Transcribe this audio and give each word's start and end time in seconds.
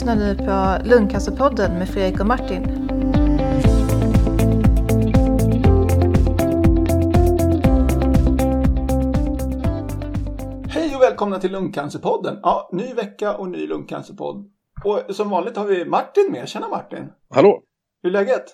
lyssnar 0.00 0.16
nu 0.16 0.34
på 0.34 0.88
Lungcancerpodden 0.88 1.78
med 1.78 1.88
Fredrik 1.88 2.20
och 2.20 2.26
Martin. 2.26 2.64
Hej 10.68 10.96
och 10.96 11.02
välkomna 11.02 11.40
till 11.40 11.52
Lungcancerpodden. 11.52 12.38
Ja, 12.42 12.70
ny 12.72 12.94
vecka 12.94 13.34
och 13.34 13.48
ny 13.48 13.66
lungcancerpodd. 13.66 14.50
Och 14.84 15.16
som 15.16 15.30
vanligt 15.30 15.56
har 15.56 15.66
vi 15.66 15.84
Martin 15.84 16.28
med. 16.32 16.48
Tjena 16.48 16.68
Martin! 16.68 17.08
Hallå! 17.30 17.62
Hur 18.02 18.10
är 18.10 18.12
läget? 18.12 18.44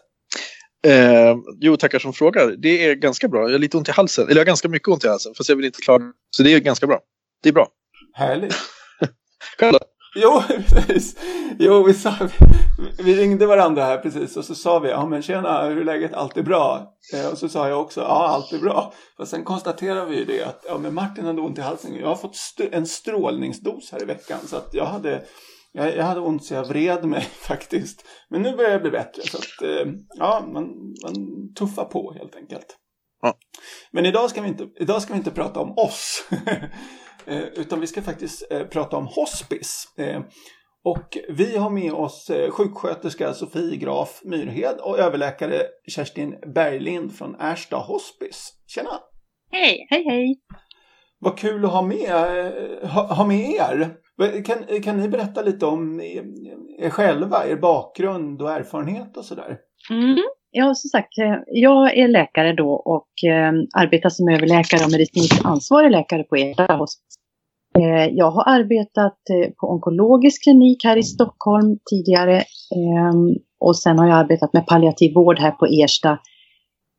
Eh, 0.86 1.36
jo, 1.60 1.76
tackar 1.76 1.98
som 1.98 2.12
frågar. 2.12 2.54
Det 2.58 2.84
är 2.84 2.94
ganska 2.94 3.28
bra. 3.28 3.42
Jag 3.42 3.52
har 3.52 3.58
lite 3.58 3.76
ont 3.76 3.88
i 3.88 3.92
halsen. 3.92 4.24
Eller 4.24 4.34
jag 4.34 4.40
har 4.40 4.46
ganska 4.46 4.68
mycket 4.68 4.88
ont 4.88 5.04
i 5.04 5.08
halsen. 5.08 5.32
Fast 5.36 5.48
jag 5.48 5.56
vill 5.56 5.66
inte 5.66 5.80
klara 5.80 6.02
Så 6.30 6.42
det 6.42 6.52
är 6.52 6.60
ganska 6.60 6.86
bra. 6.86 7.00
Det 7.42 7.48
är 7.48 7.52
bra. 7.52 7.68
Härligt. 8.12 8.54
Själv 9.58 9.72
då? 9.72 9.78
Jo, 10.16 10.42
precis. 10.68 11.16
Jo, 11.58 11.82
vi, 11.82 11.94
sa, 11.94 12.14
vi 12.98 13.14
ringde 13.16 13.46
varandra 13.46 13.84
här 13.84 13.98
precis 13.98 14.36
och 14.36 14.44
så 14.44 14.54
sa 14.54 14.78
vi, 14.78 14.90
ja 14.90 15.06
men 15.06 15.22
tjena, 15.22 15.62
hur 15.64 15.80
är 15.80 15.84
läget? 15.84 16.14
Allt 16.14 16.36
är 16.36 16.42
bra. 16.42 16.92
Eh, 17.14 17.32
och 17.32 17.38
så 17.38 17.48
sa 17.48 17.68
jag 17.68 17.80
också, 17.80 18.00
ja 18.00 18.26
allt 18.28 18.52
är 18.52 18.58
bra. 18.58 18.92
Och 19.18 19.28
sen 19.28 19.44
konstaterade 19.44 20.10
vi 20.10 20.16
ju 20.18 20.24
det 20.24 20.42
att, 20.44 20.64
ja 20.68 20.78
men 20.78 20.94
Martin 20.94 21.24
hade 21.26 21.40
ont 21.40 21.58
i 21.58 21.60
halsen. 21.60 21.94
Jag 21.94 22.08
har 22.08 22.16
fått 22.16 22.34
st- 22.34 22.68
en 22.72 22.86
strålningsdos 22.86 23.92
här 23.92 24.02
i 24.02 24.04
veckan 24.04 24.38
så 24.46 24.56
att 24.56 24.74
jag 24.74 24.84
hade 24.84 25.22
jag, 25.72 25.96
jag 25.96 26.04
hade 26.04 26.20
ont 26.20 26.44
så 26.44 26.54
jag 26.54 26.64
vred 26.64 27.04
mig 27.04 27.20
faktiskt. 27.40 28.04
Men 28.30 28.42
nu 28.42 28.56
börjar 28.56 28.70
jag 28.70 28.82
bli 28.82 28.90
bättre. 28.90 29.22
Så 29.22 29.36
att, 29.36 29.62
eh, 29.70 29.92
ja, 30.18 30.44
man, 30.52 30.64
man 31.04 31.14
tuffar 31.58 31.84
på 31.84 32.12
helt 32.12 32.36
enkelt. 32.36 32.66
Ja. 33.22 33.34
Men 33.92 34.06
idag 34.06 34.30
ska, 34.30 34.42
vi 34.42 34.48
inte, 34.48 34.66
idag 34.80 35.02
ska 35.02 35.12
vi 35.12 35.18
inte 35.18 35.30
prata 35.30 35.60
om 35.60 35.72
oss. 35.78 36.28
eh, 37.26 37.42
utan 37.42 37.80
vi 37.80 37.86
ska 37.86 38.02
faktiskt 38.02 38.52
eh, 38.52 38.62
prata 38.66 38.96
om 38.96 39.06
hospice. 39.06 39.88
Eh, 39.96 40.20
och 40.84 41.18
vi 41.28 41.56
har 41.56 41.70
med 41.70 41.92
oss 41.92 42.30
sjuksköterska 42.50 43.34
Sofie 43.34 43.76
Graf 43.76 44.20
Myrhed 44.24 44.76
och 44.80 44.98
överläkare 44.98 45.62
Kerstin 45.88 46.36
Berglind 46.54 47.14
från 47.14 47.34
Ersta 47.40 47.76
Hospice. 47.76 48.52
Tjena! 48.66 48.90
Hej, 49.50 49.86
hej, 49.90 50.04
hej! 50.04 50.40
Vad 51.18 51.38
kul 51.38 51.64
att 51.64 51.72
ha 51.72 51.82
med, 51.82 52.10
ha, 52.82 53.14
ha 53.14 53.26
med 53.26 53.50
er. 53.50 53.96
Kan, 54.42 54.82
kan 54.82 54.96
ni 54.96 55.08
berätta 55.08 55.42
lite 55.42 55.66
om 55.66 56.00
er 56.78 56.90
själva, 56.90 57.46
er 57.46 57.56
bakgrund 57.56 58.42
och 58.42 58.50
erfarenhet 58.50 59.16
och 59.16 59.24
sådär? 59.24 59.58
Mm. 59.90 60.22
Ja, 60.58 60.74
som 60.74 60.88
sagt, 60.88 61.18
eh, 61.18 61.34
jag 61.46 61.98
är 61.98 62.08
läkare 62.08 62.52
då 62.52 62.70
och 62.72 63.30
eh, 63.30 63.52
arbetar 63.74 64.08
som 64.08 64.28
överläkare 64.28 64.84
och 64.84 64.90
medicinskt 64.90 65.44
ansvarig 65.44 65.90
läkare 65.90 66.22
på 66.22 66.36
Ersta 66.36 66.74
hospice. 66.74 67.16
Eh, 67.78 68.06
jag 68.12 68.30
har 68.30 68.44
arbetat 68.46 69.18
eh, 69.30 69.50
på 69.60 69.66
onkologisk 69.70 70.42
klinik 70.42 70.84
här 70.84 70.96
i 70.96 71.02
Stockholm 71.02 71.78
tidigare 71.90 72.36
ehm, 72.76 73.28
och 73.60 73.78
sen 73.78 73.98
har 73.98 74.06
jag 74.06 74.18
arbetat 74.18 74.52
med 74.52 74.66
palliativ 74.66 75.14
vård 75.14 75.38
här 75.38 75.50
på 75.50 75.66
Ersta. 75.66 76.10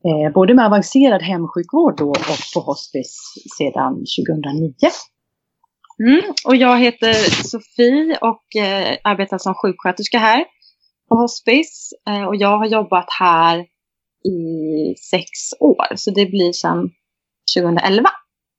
Eh, 0.08 0.34
både 0.34 0.54
med 0.54 0.66
avancerad 0.66 1.22
hemsjukvård 1.22 1.98
då 1.98 2.10
och 2.10 2.42
på 2.54 2.60
hospice 2.60 3.18
sedan 3.58 3.94
2009. 3.94 4.74
Mm, 6.00 6.34
och 6.48 6.56
jag 6.56 6.80
heter 6.80 7.14
Sofie 7.44 8.18
och 8.22 8.62
eh, 8.62 8.98
arbetar 9.04 9.38
som 9.38 9.54
sjuksköterska 9.54 10.18
här 10.18 10.46
på 11.10 11.16
hospice. 11.16 11.96
Eh, 12.08 12.24
och 12.24 12.36
jag 12.36 12.58
har 12.58 12.66
jobbat 12.66 13.06
här 13.20 13.60
i 14.24 14.96
sex 15.12 15.30
år, 15.60 15.96
så 15.96 16.12
det 16.12 16.26
blir 16.26 16.52
sedan 16.52 16.90
2011. 17.56 18.10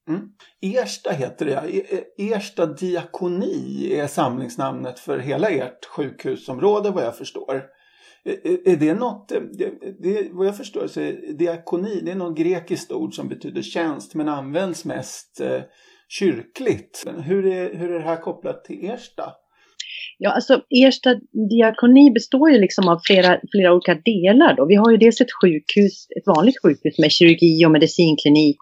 Mm. 0.09 0.29
Ersta 0.61 1.11
heter 1.11 1.47
det, 1.47 1.53
ja. 1.53 1.67
E-, 1.67 1.97
e-, 2.17 2.33
Ersta 2.33 2.67
diakoni 2.67 3.93
är 3.93 4.07
samlingsnamnet 4.07 4.99
för 4.99 5.19
hela 5.19 5.49
ert 5.49 5.85
sjukhusområde 5.85 6.91
vad 6.91 7.05
jag 7.05 7.17
förstår. 7.17 7.65
E-, 8.25 8.71
är 8.73 8.77
det 8.77 8.95
något, 8.95 9.29
det, 9.29 9.73
det, 10.03 10.29
vad 10.33 10.47
jag 10.47 10.57
förstår 10.57 10.87
så 10.87 11.01
är 11.01 11.33
diakoni, 11.33 12.01
det 12.05 12.11
är 12.11 12.17
något 12.17 12.39
grekiskt 12.39 12.93
ord 12.93 13.15
som 13.15 13.29
betyder 13.29 13.63
tjänst 13.63 14.15
men 14.15 14.29
används 14.29 14.85
mest 14.85 15.41
eh, 15.41 15.61
kyrkligt. 16.09 17.05
Hur 17.25 17.47
är, 17.47 17.75
hur 17.75 17.91
är 17.91 17.99
det 17.99 18.05
här 18.05 18.21
kopplat 18.21 18.65
till 18.65 18.91
Ersta? 18.91 19.33
Ja, 20.21 20.31
alltså 20.31 20.63
Ersta 20.71 21.15
diakoni 21.51 22.11
består 22.11 22.51
ju 22.51 22.59
liksom 22.61 22.89
av 22.89 23.01
flera, 23.07 23.41
flera 23.53 23.73
olika 23.73 23.95
delar. 23.95 24.57
Då. 24.57 24.67
Vi 24.67 24.75
har 24.75 24.91
ju 24.91 24.97
dels 24.97 25.21
ett 25.21 25.33
sjukhus, 25.43 26.07
ett 26.17 26.27
vanligt 26.27 26.63
sjukhus 26.63 26.99
med 26.99 27.11
kirurgi 27.11 27.67
och 27.67 27.71
medicinklinik. 27.71 28.59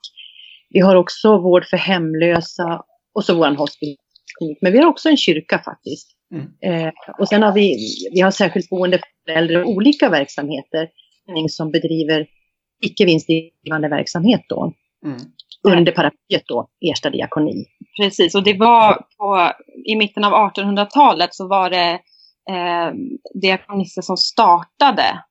Vi 0.70 0.80
har 0.80 0.96
också 0.96 1.38
vård 1.38 1.64
för 1.64 1.76
hemlösa 1.76 2.82
och 3.14 3.24
så 3.24 3.34
vår 3.34 3.56
hospiceklinik. 3.56 4.58
Men 4.60 4.72
vi 4.72 4.78
har 4.78 4.86
också 4.86 5.08
en 5.08 5.16
kyrka 5.16 5.58
faktiskt. 5.64 6.08
Mm. 6.34 6.46
Eh, 6.86 6.92
och 7.18 7.28
sen 7.28 7.42
har 7.42 7.52
vi, 7.52 7.76
vi 8.14 8.20
har 8.20 8.30
särskilt 8.30 8.68
boende 8.68 8.98
för 8.98 9.32
äldre 9.32 9.62
och 9.62 9.70
olika 9.70 10.10
verksamheter 10.10 10.88
som 11.48 11.70
bedriver 11.70 12.26
icke 12.82 13.04
vinstdrivande 13.04 13.88
verksamhet 13.88 14.40
då. 14.48 14.72
Mm 15.04 15.18
under 15.72 15.92
paraplyet 15.92 16.42
då, 16.46 16.68
Ersta 16.92 17.10
diakoni. 17.10 17.64
Precis, 18.00 18.34
och 18.34 18.44
det 18.44 18.58
var 18.58 18.94
på, 19.18 19.52
i 19.84 19.96
mitten 19.96 20.24
av 20.24 20.32
1800-talet 20.32 21.34
så 21.34 21.48
var 21.48 21.70
det 21.70 21.92
eh, 22.50 22.92
diakonister 23.34 24.02
som 24.02 24.16
startade 24.16 25.22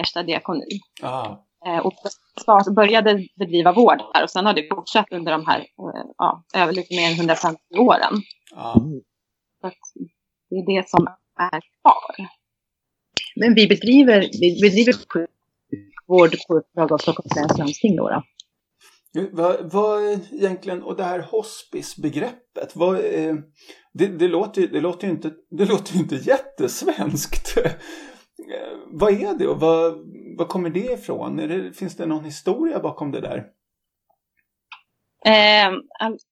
Ersta 0.00 0.22
diakoni. 0.22 0.80
Ah. 1.02 1.36
Eh, 1.66 1.78
och 1.78 1.94
start, 2.40 2.74
började 2.76 3.26
bedriva 3.38 3.72
vård 3.72 3.98
där 4.14 4.22
och 4.22 4.30
sen 4.30 4.46
har 4.46 4.54
det 4.54 4.68
fortsatt 4.74 5.12
under 5.12 5.32
de 5.32 5.46
här 5.46 5.58
eh, 5.60 6.04
ja, 6.18 6.44
över 6.54 6.72
lite 6.72 6.96
mer 6.96 7.06
än 7.06 7.16
150 7.16 7.58
åren. 7.78 8.22
Ah. 8.54 8.74
Så 9.60 9.70
det 10.50 10.56
är 10.56 10.76
det 10.76 10.88
som 10.88 11.06
är 11.38 11.60
kvar. 11.60 12.28
Men 13.36 13.54
vi 13.54 13.68
bedriver, 13.68 14.20
vi 14.40 14.60
bedriver 14.62 14.92
sjukvård 14.92 16.36
på 16.48 16.54
uppdrag 16.54 16.92
av 16.92 16.98
Stockholms 16.98 17.36
läns 17.36 17.58
landsting 17.58 17.96
då. 17.96 18.08
då. 18.08 18.22
Vad, 19.32 19.72
vad 19.72 20.02
egentligen, 20.32 20.82
och 20.82 20.96
det 20.96 21.04
här 21.04 21.18
hospice-begreppet, 21.18 22.76
vad, 22.76 22.94
eh, 22.94 23.34
det, 23.92 24.06
det, 24.06 24.28
låter, 24.28 24.66
det, 24.66 24.80
låter 24.80 25.06
ju 25.06 25.12
inte, 25.12 25.32
det 25.50 25.64
låter 25.64 25.94
ju 25.94 26.00
inte 26.00 26.14
jättesvenskt. 26.14 27.58
Eh, 28.54 28.78
vad 28.86 29.12
är 29.12 29.38
det 29.38 29.46
och 29.46 29.60
vad, 29.60 29.94
vad 30.38 30.48
kommer 30.48 30.70
det 30.70 30.92
ifrån? 30.92 31.36
Det, 31.36 31.72
finns 31.76 31.96
det 31.96 32.06
någon 32.06 32.24
historia 32.24 32.78
bakom 32.78 33.10
det 33.10 33.20
där? 33.20 33.44
Eh, 35.26 35.72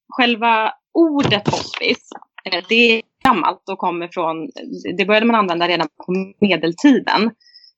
själva 0.09 0.73
ordet 0.93 1.47
hospice, 1.47 2.09
eh, 2.45 2.63
det 2.69 2.75
är 2.75 3.01
gammalt 3.23 3.69
och 3.69 3.77
kommer 3.77 4.07
från, 4.07 4.49
det 4.97 5.05
började 5.05 5.25
man 5.25 5.35
använda 5.35 5.67
redan 5.67 5.87
på 6.05 6.13
medeltiden. 6.39 7.31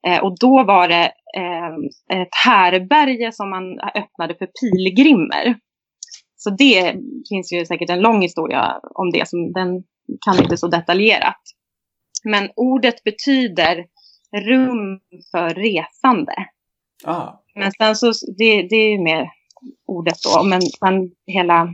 Eh, 0.08 0.24
och 0.24 0.40
då 0.40 0.64
var 0.64 0.88
det 0.88 1.12
eh, 1.38 2.22
ett 2.22 2.36
härberge 2.46 3.32
som 3.32 3.50
man 3.50 3.80
öppnade 3.80 4.36
för 4.36 4.48
pilgrimer. 4.62 5.56
Så 6.36 6.50
det 6.50 6.96
finns 7.30 7.54
ju 7.54 7.66
säkert 7.66 7.90
en 7.90 8.02
lång 8.02 8.22
historia 8.22 8.80
om 8.84 9.12
det, 9.12 9.28
som 9.28 9.52
den 9.52 9.84
kan 10.26 10.44
inte 10.44 10.58
så 10.58 10.68
detaljerat. 10.68 11.42
Men 12.24 12.50
ordet 12.56 13.04
betyder 13.04 13.86
rum 14.36 15.00
för 15.32 15.50
resande. 15.50 16.34
Ah. 17.04 17.30
Men 17.56 17.72
sen 17.72 17.96
så, 17.96 18.12
det, 18.38 18.62
det 18.62 18.76
är 18.76 18.90
ju 18.90 19.04
mer 19.04 19.30
ordet 19.88 20.18
då, 20.24 20.44
men 20.44 20.62
sen 20.62 21.12
hela 21.26 21.68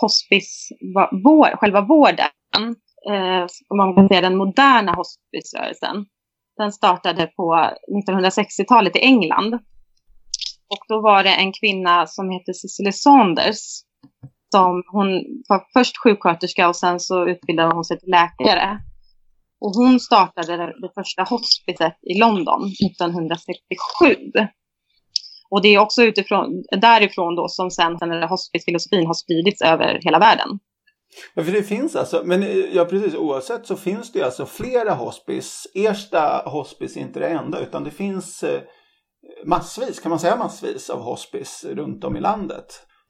hospice, 0.00 0.68
vår, 1.24 1.56
själva 1.56 1.80
vården, 1.80 2.26
eh, 3.10 3.46
om 3.68 3.76
man 3.76 3.94
kan 3.94 4.08
säga 4.08 4.20
den 4.20 4.36
moderna 4.36 4.92
hospicerörelsen, 4.92 6.06
den 6.58 6.72
startade 6.72 7.26
på 7.26 7.70
1960-talet 8.08 8.96
i 8.96 8.98
England. 8.98 9.54
Och 10.68 10.84
då 10.88 11.00
var 11.00 11.24
det 11.24 11.34
en 11.34 11.52
kvinna 11.52 12.06
som 12.06 12.30
hette 12.30 12.54
Cicely 12.54 12.92
Saunders. 12.92 13.60
Som 14.52 14.82
hon 14.92 15.08
var 15.48 15.64
först 15.72 16.02
sjuksköterska 16.02 16.68
och 16.68 16.76
sen 16.76 17.00
så 17.00 17.28
utbildade 17.28 17.74
hon 17.74 17.84
sig 17.84 18.00
till 18.00 18.10
läkare. 18.10 18.78
Och 19.60 19.72
hon 19.74 20.00
startade 20.00 20.56
det 20.56 20.90
första 20.94 21.22
hospicet 21.22 21.98
i 22.02 22.18
London 22.18 22.60
1967. 22.86 24.16
Och 25.50 25.62
det 25.62 25.68
är 25.68 25.78
också 25.78 26.02
utifrån, 26.02 26.64
därifrån 26.80 27.34
då 27.34 27.48
som 27.48 27.70
sen 27.70 27.96
den 27.96 28.28
hospicefilosofin 28.28 29.06
har 29.06 29.14
spridits 29.14 29.62
över 29.62 30.00
hela 30.02 30.18
världen. 30.18 30.48
Ja, 31.34 31.42
för 31.42 31.52
det 31.52 31.62
finns 31.62 31.96
alltså, 31.96 32.22
men 32.24 32.42
eh, 32.42 32.48
ja 32.56 32.84
precis 32.84 33.14
oavsett 33.14 33.66
så 33.66 33.76
finns 33.76 34.12
det 34.12 34.22
alltså 34.22 34.46
flera 34.46 34.94
hospice. 34.94 35.66
Ersta 35.74 36.42
hospice 36.46 36.96
är 36.96 37.00
inte 37.00 37.20
det 37.20 37.28
enda 37.28 37.60
utan 37.60 37.84
det 37.84 37.90
finns 37.90 38.42
eh, 38.42 38.60
massvis, 39.44 40.00
kan 40.00 40.10
man 40.10 40.18
säga 40.18 40.36
massvis 40.36 40.90
av 40.90 41.00
hospice 41.00 41.64
runt 41.64 42.04
om 42.04 42.16
i 42.16 42.20
landet? 42.20 42.66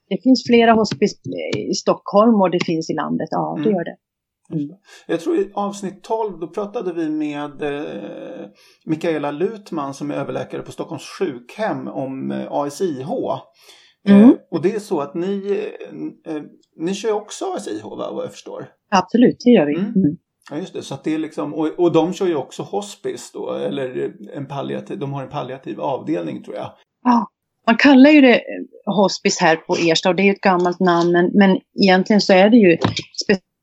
Det 0.09 0.23
finns 0.23 0.43
flera 0.47 0.73
hospice 0.73 1.15
i 1.57 1.73
Stockholm 1.73 2.41
och 2.41 2.51
det 2.51 2.65
finns 2.65 2.89
i 2.89 2.93
landet, 2.93 3.27
ja 3.31 3.53
det 3.57 3.61
mm. 3.61 3.73
gör 3.75 3.83
det. 3.83 3.97
Mm. 4.53 4.69
Jag 5.07 5.19
tror 5.19 5.37
i 5.37 5.51
avsnitt 5.53 6.03
12 6.03 6.39
då 6.39 6.47
pratade 6.47 6.93
vi 6.93 7.09
med 7.09 7.61
eh, 7.61 8.47
Mikaela 8.85 9.31
Lutman 9.31 9.93
som 9.93 10.11
är 10.11 10.15
överläkare 10.15 10.61
på 10.61 10.71
Stockholms 10.71 11.05
sjukhem 11.19 11.87
om 11.87 12.31
eh, 12.31 12.51
ASIH. 12.51 13.09
Mm. 14.09 14.29
Eh, 14.29 14.35
och 14.51 14.61
det 14.61 14.75
är 14.75 14.79
så 14.79 15.01
att 15.01 15.13
ni, 15.13 15.59
eh, 16.25 16.35
eh 16.35 16.41
ni 16.75 16.93
kör 16.93 17.11
också 17.11 17.45
ASIH 17.45 17.83
va, 17.83 18.11
vad 18.11 18.23
jag 18.23 18.31
förstår? 18.31 18.67
Absolut, 18.91 19.37
det 19.45 19.51
gör 19.51 19.65
vi. 19.65 19.75
Mm. 19.75 19.93
Mm. 19.95 20.17
Ja, 20.51 20.57
just 20.57 20.73
det. 20.73 20.81
Så 20.81 20.95
det 21.03 21.13
är 21.13 21.17
liksom, 21.17 21.53
och, 21.53 21.67
och 21.79 21.91
de 21.91 22.13
kör 22.13 22.27
ju 22.27 22.35
också 22.35 22.63
hospice 22.63 23.31
då, 23.33 23.53
eller 23.53 24.13
en 24.33 24.45
palliativ, 24.45 24.99
de 24.99 25.13
har 25.13 25.23
en 25.23 25.29
palliativ 25.29 25.81
avdelning 25.81 26.43
tror 26.43 26.55
jag. 26.55 26.71
Ja, 27.03 27.27
man 27.67 27.77
kallar 27.77 28.09
ju 28.09 28.21
det 28.21 28.41
hospice 28.85 29.39
här 29.41 29.55
på 29.55 29.75
Ersta 29.75 30.09
och 30.09 30.15
det 30.15 30.23
är 30.23 30.31
ett 30.31 30.41
gammalt 30.41 30.79
namn, 30.79 31.11
men, 31.11 31.31
men 31.33 31.59
egentligen 31.83 32.21
så 32.21 32.33
är 32.33 32.49
det 32.49 32.57
ju 32.57 32.77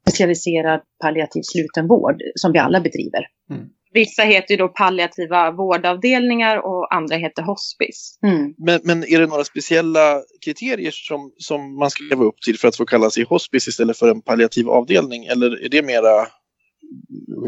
specialiserad 0.07 0.81
palliativ 1.03 1.43
slutenvård 1.45 2.17
som 2.35 2.53
vi 2.53 2.59
alla 2.59 2.81
bedriver. 2.81 3.27
Mm. 3.51 3.69
Vissa 3.97 4.23
heter 4.23 4.55
ju 4.55 4.57
då 4.57 4.69
palliativa 4.69 5.51
vårdavdelningar 5.51 6.57
och 6.57 6.95
andra 6.95 7.17
heter 7.17 7.43
hospice. 7.43 8.19
Mm. 8.23 8.55
Men, 8.59 8.81
men 8.85 8.99
är 9.05 9.21
det 9.21 9.27
några 9.27 9.45
speciella 9.45 10.23
kriterier 10.45 10.91
som, 10.93 11.33
som 11.37 11.79
man 11.79 11.91
ska 11.91 12.05
leva 12.05 12.25
upp 12.25 12.41
till 12.41 12.59
för 12.59 12.69
att 12.69 12.77
få 12.77 12.85
kalla 12.85 13.11
sig 13.11 13.25
hospice 13.25 13.69
istället 13.69 13.99
för 13.99 14.09
en 14.09 14.23
palliativ 14.23 14.69
avdelning? 14.69 15.25
Eller 15.25 15.65
är 15.65 15.69
det 15.69 15.83
mera 15.83 16.27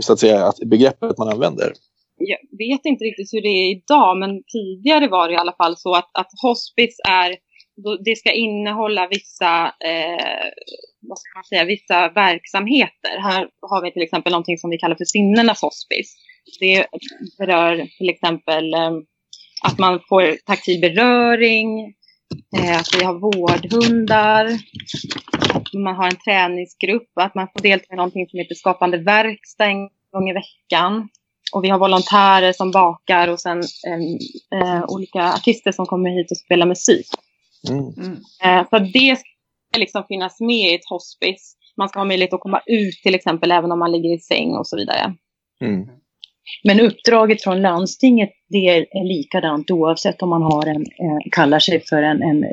så 0.01 0.13
att 0.13 0.21
säga, 0.21 0.47
att 0.47 0.59
begreppet 0.59 1.19
man 1.19 1.29
använder? 1.29 1.73
Jag 2.17 2.39
vet 2.59 2.81
inte 2.85 3.05
riktigt 3.05 3.33
hur 3.33 3.43
det 3.43 3.49
är 3.49 3.71
idag, 3.77 4.19
men 4.19 4.31
tidigare 4.53 5.09
var 5.09 5.29
det 5.29 5.35
i 5.35 5.37
alla 5.37 5.57
fall 5.61 5.77
så 5.77 5.95
att, 5.95 6.11
att 6.13 6.31
hospice 6.43 7.01
är 7.09 7.37
det 8.05 8.17
ska 8.17 8.33
innehålla 8.33 9.09
vissa, 9.11 9.53
eh, 9.67 10.47
vad 11.01 11.19
ska 11.19 11.29
man 11.39 11.45
säga, 11.45 11.65
vissa 11.65 12.09
verksamheter. 12.09 13.15
Här 13.29 13.49
har 13.61 13.83
vi 13.83 13.93
till 13.93 14.03
exempel 14.03 14.33
någonting 14.33 14.59
som 14.59 14.71
vi 14.71 14.79
kallar 14.79 14.97
för 14.97 15.05
sinnenas 15.05 15.63
hospice. 15.63 16.13
Det 16.61 16.87
berör 17.39 17.89
till 17.99 18.09
exempel 18.09 18.75
eh, 18.75 18.91
att 19.63 19.79
man 19.79 20.01
får 20.09 20.37
taktil 20.47 20.81
beröring, 20.81 21.95
eh, 22.59 22.79
att 22.81 22.95
vi 22.99 23.05
har 23.05 23.15
vårdhundar, 23.15 24.59
att 25.55 25.73
man 25.73 25.97
har 25.97 26.07
en 26.07 26.17
träningsgrupp, 26.17 27.11
att 27.15 27.35
man 27.35 27.49
får 27.53 27.63
delta 27.63 27.95
i 27.95 27.97
någonting 27.97 28.29
som 28.29 28.39
heter 28.39 28.55
skapande 28.55 28.99
verkstad 28.99 29.65
en 29.65 29.89
gång 30.13 30.31
i 30.31 30.33
veckan. 30.33 31.09
Och 31.53 31.65
vi 31.65 31.69
har 31.69 31.79
volontärer 31.79 32.53
som 32.53 32.71
bakar 32.71 33.29
och 33.29 33.41
sen 33.41 33.59
eh, 34.55 34.85
olika 34.89 35.33
artister 35.33 35.73
som 35.73 35.87
kommer 35.87 36.11
hit 36.11 36.31
och 36.31 36.37
spelar 36.37 36.67
musik. 36.67 37.07
Mm. 37.71 37.85
mm. 37.97 38.17
Eh, 38.45 38.69
så 38.71 38.79
det 38.79 39.19
ska 39.19 39.79
liksom 39.79 40.05
finnas 40.09 40.41
med 40.41 40.71
i 40.71 40.75
ett 40.75 40.89
hospice. 40.89 41.57
Man 41.77 41.89
ska 41.89 42.01
ha 42.01 42.05
möjlighet 42.05 42.33
att 42.33 42.41
komma 42.41 42.61
ut 42.67 42.95
till 43.03 43.15
exempel 43.15 43.51
även 43.51 43.73
om 43.73 43.79
man 43.79 43.93
ligger 43.93 44.15
i 44.15 44.19
säng 44.19 44.57
och 44.57 44.67
så 44.67 44.77
vidare. 44.77 45.15
Mm. 45.61 45.89
Men 46.65 46.81
uppdraget 46.81 47.43
från 47.43 47.63
landstinget 47.63 48.31
det 48.49 48.69
är 48.69 49.09
likadant 49.09 49.71
oavsett 49.71 50.23
om 50.23 50.29
man 50.29 50.43
har 50.43 50.67
en, 50.67 50.81
eh, 50.81 51.31
kallar 51.31 51.59
sig 51.59 51.83
för 51.89 52.03
en, 52.03 52.23
en 52.23 52.45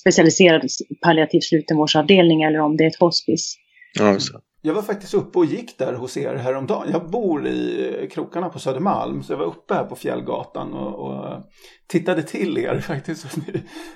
specialiserad 0.00 0.62
palliativ 1.02 1.40
slutenvårdsavdelning 1.40 2.42
eller 2.42 2.58
om 2.58 2.76
det 2.76 2.84
är 2.84 2.88
ett 2.88 3.00
hospice. 3.00 3.56
Ja, 3.98 4.18
jag 4.64 4.74
var 4.74 4.82
faktiskt 4.82 5.14
uppe 5.14 5.38
och 5.38 5.44
gick 5.44 5.78
där 5.78 5.94
hos 5.94 6.16
er 6.16 6.34
häromdagen. 6.34 6.88
Jag 6.92 7.10
bor 7.10 7.46
i 7.46 8.08
krokarna 8.12 8.48
på 8.48 8.58
Södermalm 8.58 9.22
så 9.22 9.32
jag 9.32 9.38
var 9.38 9.46
uppe 9.46 9.74
här 9.74 9.84
på 9.84 9.96
Fjällgatan 9.96 10.72
och, 10.72 10.94
och 10.94 11.42
tittade 11.86 12.22
till 12.22 12.58
er 12.58 12.80
faktiskt. 12.80 13.38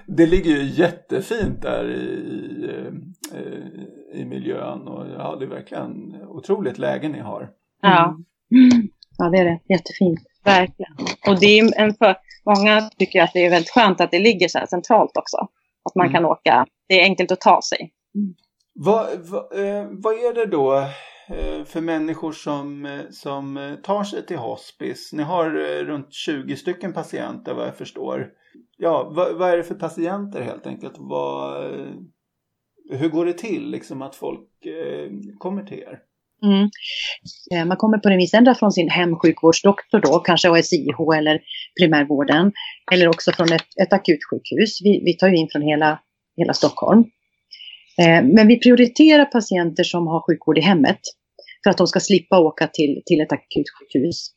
Det 0.06 0.26
ligger 0.26 0.50
ju 0.50 0.62
jättefint 0.62 1.62
där 1.62 1.90
i, 1.90 2.04
i, 4.14 4.20
i 4.20 4.24
miljön 4.24 4.88
och 4.88 5.06
ja, 5.18 5.36
det 5.36 5.44
är 5.44 5.48
verkligen 5.48 6.16
otroligt 6.28 6.78
läge 6.78 7.08
ni 7.08 7.20
har. 7.20 7.48
Ja. 7.82 8.16
ja, 9.18 9.30
det 9.30 9.38
är 9.38 9.44
det. 9.44 9.60
Jättefint. 9.68 10.20
Verkligen. 10.44 10.92
Och 11.28 11.40
det 11.40 11.46
är 11.46 11.80
en 11.80 11.94
för, 11.94 12.16
många 12.44 12.90
tycker 12.98 13.22
att 13.22 13.32
det 13.32 13.46
är 13.46 13.50
väldigt 13.50 13.70
skönt 13.70 14.00
att 14.00 14.10
det 14.10 14.18
ligger 14.18 14.48
så 14.48 14.58
här 14.58 14.66
centralt 14.66 15.16
också. 15.16 15.36
Att 15.84 15.94
man 15.94 16.06
mm. 16.06 16.14
kan 16.14 16.24
åka. 16.24 16.66
Det 16.88 17.00
är 17.00 17.04
enkelt 17.04 17.32
att 17.32 17.40
ta 17.40 17.60
sig. 17.62 17.92
Mm. 18.14 18.34
Vad, 18.74 19.06
vad, 19.18 19.58
eh, 19.58 19.86
vad 19.90 20.14
är 20.14 20.34
det 20.34 20.46
då 20.46 20.78
eh, 21.28 21.64
för 21.64 21.80
människor 21.80 22.32
som, 22.32 22.86
eh, 22.86 23.00
som 23.10 23.56
eh, 23.56 23.74
tar 23.74 24.04
sig 24.04 24.26
till 24.26 24.36
hospice? 24.36 25.12
Ni 25.12 25.22
har 25.22 25.46
eh, 25.46 25.84
runt 25.84 26.12
20 26.12 26.56
stycken 26.56 26.92
patienter 26.92 27.54
vad 27.54 27.66
jag 27.66 27.76
förstår. 27.76 28.28
Ja, 28.76 29.12
vad, 29.12 29.36
vad 29.36 29.50
är 29.50 29.56
det 29.56 29.64
för 29.64 29.74
patienter 29.74 30.42
helt 30.42 30.66
enkelt? 30.66 30.98
Eh, 30.98 31.86
hur 32.90 33.08
går 33.08 33.26
det 33.26 33.32
till 33.32 33.70
liksom 33.70 34.02
att 34.02 34.14
folk 34.14 34.48
kommer 35.38 35.62
till 35.62 35.78
er? 35.78 36.02
Mm. 36.42 36.70
Eh, 37.52 37.66
man 37.66 37.76
kommer 37.76 37.98
på 37.98 38.08
remiss 38.08 38.34
ända 38.34 38.54
från 38.54 38.72
sin 38.72 38.90
hemsjukvårdsdoktor 38.90 40.00
då, 40.00 40.18
kanske 40.18 40.50
ASIH 40.50 41.18
eller 41.18 41.40
primärvården. 41.80 42.52
Eller 42.92 43.08
också 43.08 43.32
från 43.32 43.52
ett, 43.52 43.66
ett 43.82 43.92
akutsjukhus. 43.92 44.80
Vi, 44.84 45.02
vi 45.04 45.16
tar 45.16 45.28
ju 45.28 45.36
in 45.36 45.48
från 45.52 45.62
hela, 45.62 46.00
hela 46.36 46.52
Stockholm. 46.52 47.04
Eh, 47.98 48.24
men 48.24 48.48
vi 48.48 48.58
prioriterar 48.58 49.24
patienter 49.24 49.84
som 49.84 50.06
har 50.06 50.20
sjukvård 50.26 50.58
i 50.58 50.60
hemmet 50.60 51.00
för 51.64 51.70
att 51.70 51.78
de 51.78 51.86
ska 51.86 52.00
slippa 52.00 52.38
åka 52.38 52.66
till, 52.66 53.02
till 53.06 53.20
ett 53.20 53.32
akutsjukhus. 53.32 54.32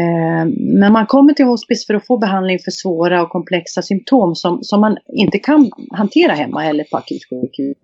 Eh, 0.00 0.46
men 0.80 0.92
man 0.92 1.06
kommer 1.06 1.32
till 1.34 1.44
hospice 1.44 1.86
för 1.86 1.94
att 1.94 2.06
få 2.06 2.18
behandling 2.18 2.58
för 2.58 2.70
svåra 2.70 3.22
och 3.22 3.30
komplexa 3.30 3.82
symptom 3.82 4.34
som, 4.34 4.58
som 4.62 4.80
man 4.80 4.96
inte 5.12 5.38
kan 5.38 5.70
hantera 5.92 6.32
hemma 6.32 6.66
eller 6.66 6.84
på 6.84 6.96
akutsjukhus. 6.96 7.76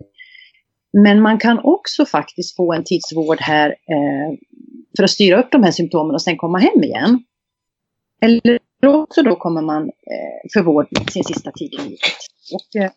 Men 0.93 1.20
man 1.20 1.38
kan 1.38 1.61
också 1.64 2.06
faktiskt 2.06 2.56
få 2.56 2.73
en 2.73 2.85
tidsvård 2.85 3.40
här 3.40 3.69
eh, 3.69 4.38
för 4.96 5.05
att 5.05 5.11
styra 5.11 5.40
upp 5.40 5.49
de 5.52 5.62
här 5.62 5.70
symptomen 5.70 6.14
och 6.14 6.23
sen 6.23 6.37
komma 6.37 6.58
hem 6.58 6.82
igen. 6.82 7.25
Eller 8.20 8.58
också 8.87 9.23
då 9.23 9.37
kommer 9.37 9.62
man 9.62 9.82
eh, 9.82 10.50
för 10.52 10.62
vård 10.62 10.87
sin 11.11 11.25
sista 11.25 11.50
tid 11.52 11.75
i 11.75 11.76
livet. 11.76 12.19
Och, 12.52 12.81
eh, 12.81 12.90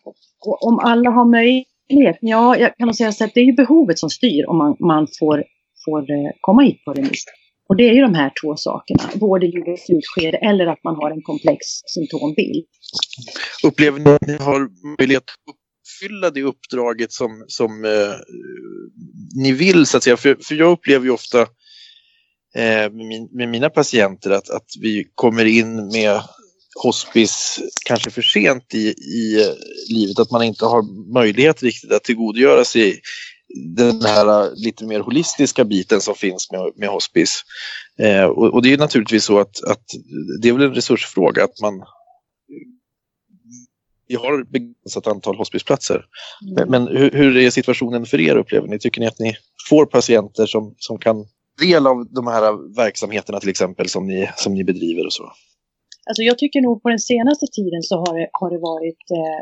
och 0.46 0.66
om 0.66 0.78
alla 0.78 1.10
har 1.10 1.24
möjlighet, 1.24 2.18
ja, 2.20 2.56
jag 2.56 2.76
kan 2.76 2.86
nog 2.86 2.96
säga 2.96 3.12
så 3.12 3.24
att 3.24 3.34
det 3.34 3.40
är 3.40 3.44
ju 3.44 3.52
behovet 3.52 3.98
som 3.98 4.10
styr 4.10 4.46
om 4.48 4.58
man, 4.58 4.76
man 4.78 5.06
får, 5.18 5.44
får 5.84 6.10
eh, 6.10 6.30
komma 6.40 6.62
hit 6.62 6.84
på 6.84 6.92
remiss. 6.92 7.24
Och 7.68 7.76
det 7.76 7.88
är 7.88 7.92
ju 7.92 8.00
de 8.00 8.14
här 8.14 8.32
två 8.42 8.56
sakerna, 8.56 9.02
vård 9.14 9.44
i 9.44 9.46
livets 9.46 9.86
slutskede 9.86 10.36
eller 10.38 10.66
att 10.66 10.84
man 10.84 10.96
har 10.96 11.10
en 11.10 11.22
komplex 11.22 11.58
symptombild. 11.86 12.66
Upplever 13.64 13.98
ni 13.98 14.10
att 14.10 14.26
ni 14.26 14.36
har 14.36 14.68
möjlighet 14.98 15.22
att 15.22 15.61
uppfylla 15.82 16.30
det 16.30 16.42
uppdraget 16.42 17.12
som, 17.12 17.44
som 17.48 17.84
eh, 17.84 18.14
ni 19.34 19.52
vill 19.52 19.86
så 19.86 19.96
att 19.96 20.02
säga? 20.02 20.16
För, 20.16 20.36
för 20.42 20.54
jag 20.54 20.72
upplever 20.72 21.04
ju 21.04 21.10
ofta 21.10 21.40
eh, 22.54 22.90
med, 22.90 22.92
min, 22.92 23.28
med, 23.32 23.48
mina 23.48 23.70
patienter 23.70 24.30
att, 24.30 24.50
att 24.50 24.66
vi 24.80 25.04
kommer 25.14 25.44
in 25.44 25.88
med 25.88 26.20
hospice 26.82 27.60
kanske 27.84 28.10
för 28.10 28.22
sent 28.22 28.74
i, 28.74 28.88
i 28.92 29.42
eh, 29.42 29.54
livet, 29.94 30.18
att 30.18 30.30
man 30.30 30.42
inte 30.42 30.64
har 30.64 31.12
möjlighet 31.14 31.62
riktigt 31.62 31.92
att 31.92 32.04
tillgodogöra 32.04 32.64
sig 32.64 33.00
den 33.76 34.02
här 34.02 34.44
eh, 34.44 34.50
lite 34.54 34.84
mer 34.84 35.00
holistiska 35.00 35.64
biten 35.64 36.00
som 36.00 36.14
finns 36.14 36.52
med, 36.52 36.72
med 36.76 36.88
hospice. 36.88 37.44
Eh, 37.98 38.24
och, 38.24 38.54
och, 38.54 38.62
det 38.62 38.72
är 38.72 38.78
naturligtvis 38.78 39.24
så 39.24 39.38
att, 39.38 39.64
att 39.64 39.84
det 40.40 40.48
är 40.48 40.52
väl 40.52 40.62
en 40.62 40.74
resursfråga 40.74 41.44
att 41.44 41.60
man 41.60 41.82
vi 44.12 44.16
har 44.16 44.44
begränsat 44.44 45.06
antal 45.06 45.36
hospiceplatser. 45.36 46.04
Mm. 46.56 46.70
Men, 46.70 46.82
hur, 46.96 47.10
hur, 47.10 47.36
är 47.36 47.50
situationen 47.50 48.06
för 48.06 48.20
er 48.20 48.36
upplever 48.36 48.68
ni? 48.68 48.78
Tycker 48.78 49.00
ni 49.00 49.06
att 49.06 49.18
ni 49.18 49.36
får 49.68 49.86
patienter 49.86 50.46
som, 50.46 50.74
som 50.78 50.98
kan 50.98 51.16
del 51.60 51.86
av 51.86 52.06
de 52.18 52.26
här 52.26 52.74
verksamheterna 52.76 53.40
till 53.40 53.48
exempel 53.48 53.88
som 53.88 54.06
ni, 54.06 54.28
som 54.36 54.54
ni 54.54 54.64
bedriver 54.64 55.06
och 55.06 55.12
så? 55.12 55.24
Alltså 56.08 56.22
jag 56.22 56.38
tycker 56.38 56.60
nog 56.60 56.82
på 56.82 56.88
den 56.88 56.98
senaste 56.98 57.46
tiden 57.46 57.82
så 57.82 57.96
har 57.96 58.18
det, 58.18 58.28
har 58.32 58.50
det 58.50 58.58
varit 58.58 59.04
eh, 59.18 59.40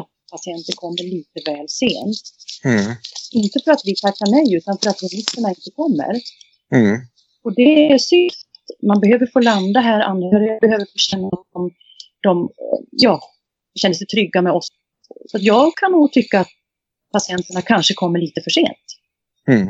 att 0.00 0.10
patienter 0.32 0.72
kommer 0.82 1.02
lite 1.16 1.38
väl 1.50 1.68
sent. 1.68 2.22
Mm. 2.64 2.94
Inte 3.32 3.58
för 3.64 3.72
att 3.72 3.84
vi 3.84 3.94
tackar 3.94 4.26
nej 4.36 4.56
utan 4.58 4.78
för 4.78 4.90
att 4.90 5.02
remisserna 5.02 5.48
inte 5.48 5.70
kommer. 5.76 6.12
Mm. 6.74 6.96
Och 7.44 7.54
det 7.54 7.92
är 7.92 7.98
synd. 7.98 8.30
Man 8.82 9.00
behöver 9.00 9.26
få 9.26 9.40
landa 9.40 9.80
här, 9.80 10.00
anhöriga 10.00 10.58
behöver 10.60 10.84
få 10.84 10.98
känna 11.10 11.26
att 11.26 11.46
de, 11.52 11.70
de 12.22 12.48
ja, 12.90 13.20
känner 13.80 13.94
sig 13.94 14.06
trygga 14.06 14.42
med 14.42 14.52
oss. 14.52 14.68
Så 15.30 15.38
jag 15.40 15.76
kan 15.76 15.92
nog 15.92 16.12
tycka 16.12 16.40
att 16.40 16.50
patienterna 17.12 17.62
kanske 17.62 17.94
kommer 17.94 18.18
lite 18.18 18.40
för 18.40 18.50
sent. 18.50 18.86
Mm. 19.48 19.62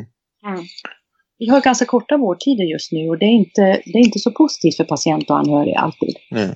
Mm 0.45 0.65
vi 1.37 1.47
har 1.47 1.61
ganska 1.61 1.85
korta 1.85 2.17
vårdtider 2.17 2.63
just 2.63 2.91
nu 2.91 3.09
och 3.09 3.17
det 3.19 3.25
är 3.25 3.35
inte, 3.35 3.61
det 3.85 3.97
är 3.99 4.05
inte 4.05 4.19
så 4.19 4.31
positivt 4.31 4.77
för 4.77 4.83
patient 4.83 5.29
och 5.29 5.37
anhöriga 5.37 5.79
alltid. 5.79 6.15
Nej. 6.31 6.55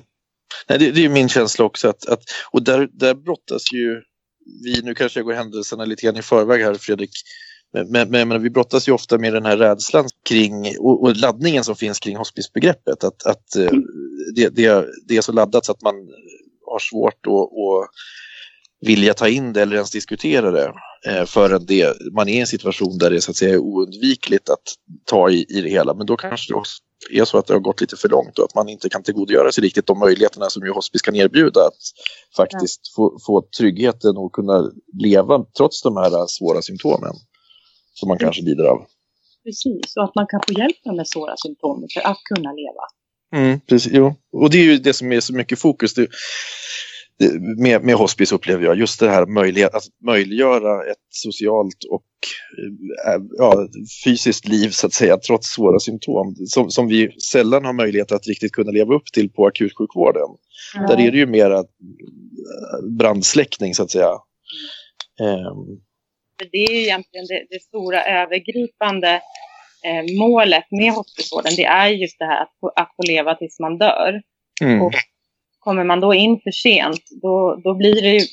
Nej, 0.68 0.78
det, 0.78 0.90
det 0.90 1.04
är 1.04 1.08
min 1.08 1.28
känsla 1.28 1.64
också 1.64 1.88
att, 1.88 2.08
att 2.08 2.22
och 2.50 2.62
där, 2.62 2.88
där 2.92 3.14
brottas 3.14 3.72
ju 3.72 4.02
vi, 4.64 4.82
nu 4.82 4.94
kanske 4.94 5.18
jag 5.18 5.26
går 5.26 5.32
händelserna 5.32 5.84
lite 5.84 6.06
grann 6.06 6.16
i 6.16 6.22
förväg 6.22 6.62
här 6.62 6.74
Fredrik, 6.74 7.10
men, 7.72 8.10
men, 8.10 8.28
men, 8.28 8.42
vi 8.42 8.50
brottas 8.50 8.88
ju 8.88 8.92
ofta 8.92 9.18
med 9.18 9.32
den 9.32 9.44
här 9.44 9.56
rädslan 9.56 10.08
kring 10.28 10.78
och, 10.78 11.02
och 11.02 11.16
laddningen 11.16 11.64
som 11.64 11.76
finns 11.76 12.00
kring 12.00 12.16
hospicebegreppet. 12.16 13.04
Att, 13.04 13.26
att 13.26 13.54
mm. 13.56 13.84
det, 14.34 14.48
det, 14.48 14.86
det, 15.08 15.16
är 15.16 15.20
så 15.20 15.32
laddat 15.32 15.64
så 15.64 15.72
att 15.72 15.82
man 15.82 15.94
har 16.72 16.78
svårt 16.78 17.26
att, 17.26 17.32
att 17.32 17.90
vilja 18.80 19.14
ta 19.14 19.28
in 19.28 19.52
det 19.52 19.62
eller 19.62 19.76
ens 19.76 19.90
diskutera 19.90 20.50
det 20.50 20.72
eh, 21.06 21.24
förrän 21.24 21.66
det, 21.66 21.96
man 22.12 22.28
är 22.28 22.32
i 22.32 22.40
en 22.40 22.46
situation 22.46 22.98
där 22.98 23.10
det 23.10 23.20
så 23.20 23.30
att 23.30 23.36
säga 23.36 23.54
är 23.54 23.58
oundvikligt 23.58 24.50
att 24.50 24.62
ta 25.04 25.30
i, 25.30 25.46
i 25.48 25.60
det 25.60 25.70
hela. 25.70 25.94
Men 25.94 26.06
då 26.06 26.16
kanske 26.16 26.52
det 26.52 26.56
också 26.56 26.82
är 27.10 27.24
så 27.24 27.38
att 27.38 27.46
det 27.46 27.52
har 27.52 27.60
gått 27.60 27.80
lite 27.80 27.96
för 27.96 28.08
långt 28.08 28.38
och 28.38 28.44
att 28.44 28.54
man 28.54 28.68
inte 28.68 28.88
kan 28.88 29.02
tillgodogöra 29.02 29.52
sig 29.52 29.64
riktigt 29.64 29.86
de 29.86 29.98
möjligheterna 29.98 30.50
som 30.50 30.66
ju 30.66 30.72
hospice 30.72 31.02
kan 31.02 31.16
erbjuda 31.16 31.60
att 31.60 31.82
faktiskt 32.36 32.80
ja. 32.84 32.92
få, 32.96 33.18
få 33.26 33.48
tryggheten 33.58 34.16
och 34.16 34.32
kunna 34.32 34.70
leva 35.02 35.44
trots 35.56 35.82
de 35.82 35.96
här 35.96 36.26
svåra 36.26 36.62
symptomen 36.62 37.14
som 37.94 38.08
man 38.08 38.18
kanske 38.18 38.42
lider 38.42 38.64
av. 38.64 38.86
Precis, 39.44 39.96
och 39.96 40.04
att 40.04 40.14
man 40.14 40.26
kan 40.26 40.40
få 40.48 40.52
hjälp 40.60 40.96
med 40.96 41.08
svåra 41.08 41.34
symptom 41.36 41.86
för 41.94 42.00
att 42.00 42.20
kunna 42.34 42.52
leva. 42.52 42.84
Mm, 43.36 43.60
precis, 43.60 43.92
jo. 43.94 44.14
Och 44.32 44.50
det 44.50 44.58
är 44.58 44.64
ju 44.64 44.78
det 44.78 44.92
som 44.92 45.12
är 45.12 45.20
så 45.20 45.34
mycket 45.34 45.58
fokus 45.58 45.94
det, 45.94 46.08
det, 47.18 47.40
med, 47.40 47.84
med 47.84 47.94
hospice 47.94 48.32
upplever 48.32 48.64
jag. 48.64 48.78
Just 48.78 49.00
det 49.00 49.10
här 49.10 49.26
möjlighet, 49.26 49.74
att 49.74 49.84
möjliggöra 50.06 50.90
ett 50.90 51.06
socialt 51.08 51.84
och 51.90 52.06
äh, 53.06 53.22
ja, 53.38 53.68
fysiskt 54.04 54.48
liv 54.48 54.70
så 54.70 54.86
att 54.86 54.92
säga 54.92 55.16
trots 55.16 55.48
svåra 55.48 55.78
symptom 55.78 56.34
som, 56.46 56.70
som 56.70 56.88
vi 56.88 57.20
sällan 57.32 57.64
har 57.64 57.72
möjlighet 57.72 58.12
att 58.12 58.26
riktigt 58.26 58.52
kunna 58.52 58.70
leva 58.70 58.94
upp 58.94 59.06
till 59.12 59.30
på 59.30 59.46
akutsjukvården. 59.46 60.28
Mm. 60.76 60.88
Där 60.88 61.00
är 61.00 61.10
det 61.10 61.18
ju 61.18 61.26
mera 61.26 61.64
brandsläckning 62.98 63.74
så 63.74 63.82
att 63.82 63.90
säga. 63.90 64.12
Mm. 65.20 65.46
Um, 65.46 65.80
det 66.52 66.58
är 66.58 66.72
ju 66.72 66.80
egentligen 66.80 67.26
det, 67.26 67.46
det 67.50 67.62
stora 67.62 68.02
övergripande 68.04 69.20
eh, 69.84 70.18
målet 70.18 70.64
med 70.70 70.92
hospicevården. 70.92 71.52
Det 71.56 71.64
är 71.64 71.88
just 71.88 72.18
det 72.18 72.24
här 72.24 72.42
att 72.42 72.50
att 72.76 72.92
få 72.96 73.02
leva 73.02 73.34
tills 73.34 73.60
man 73.60 73.78
dör. 73.78 74.22
Mm. 74.62 74.82
Och 74.82 74.94
kommer 75.58 75.84
man 75.84 76.00
då 76.00 76.14
in 76.14 76.40
för 76.40 76.50
sent, 76.50 77.02
då, 77.22 77.60
då 77.64 77.74
blir 77.74 78.02
det 78.02 78.10
ju 78.10 78.26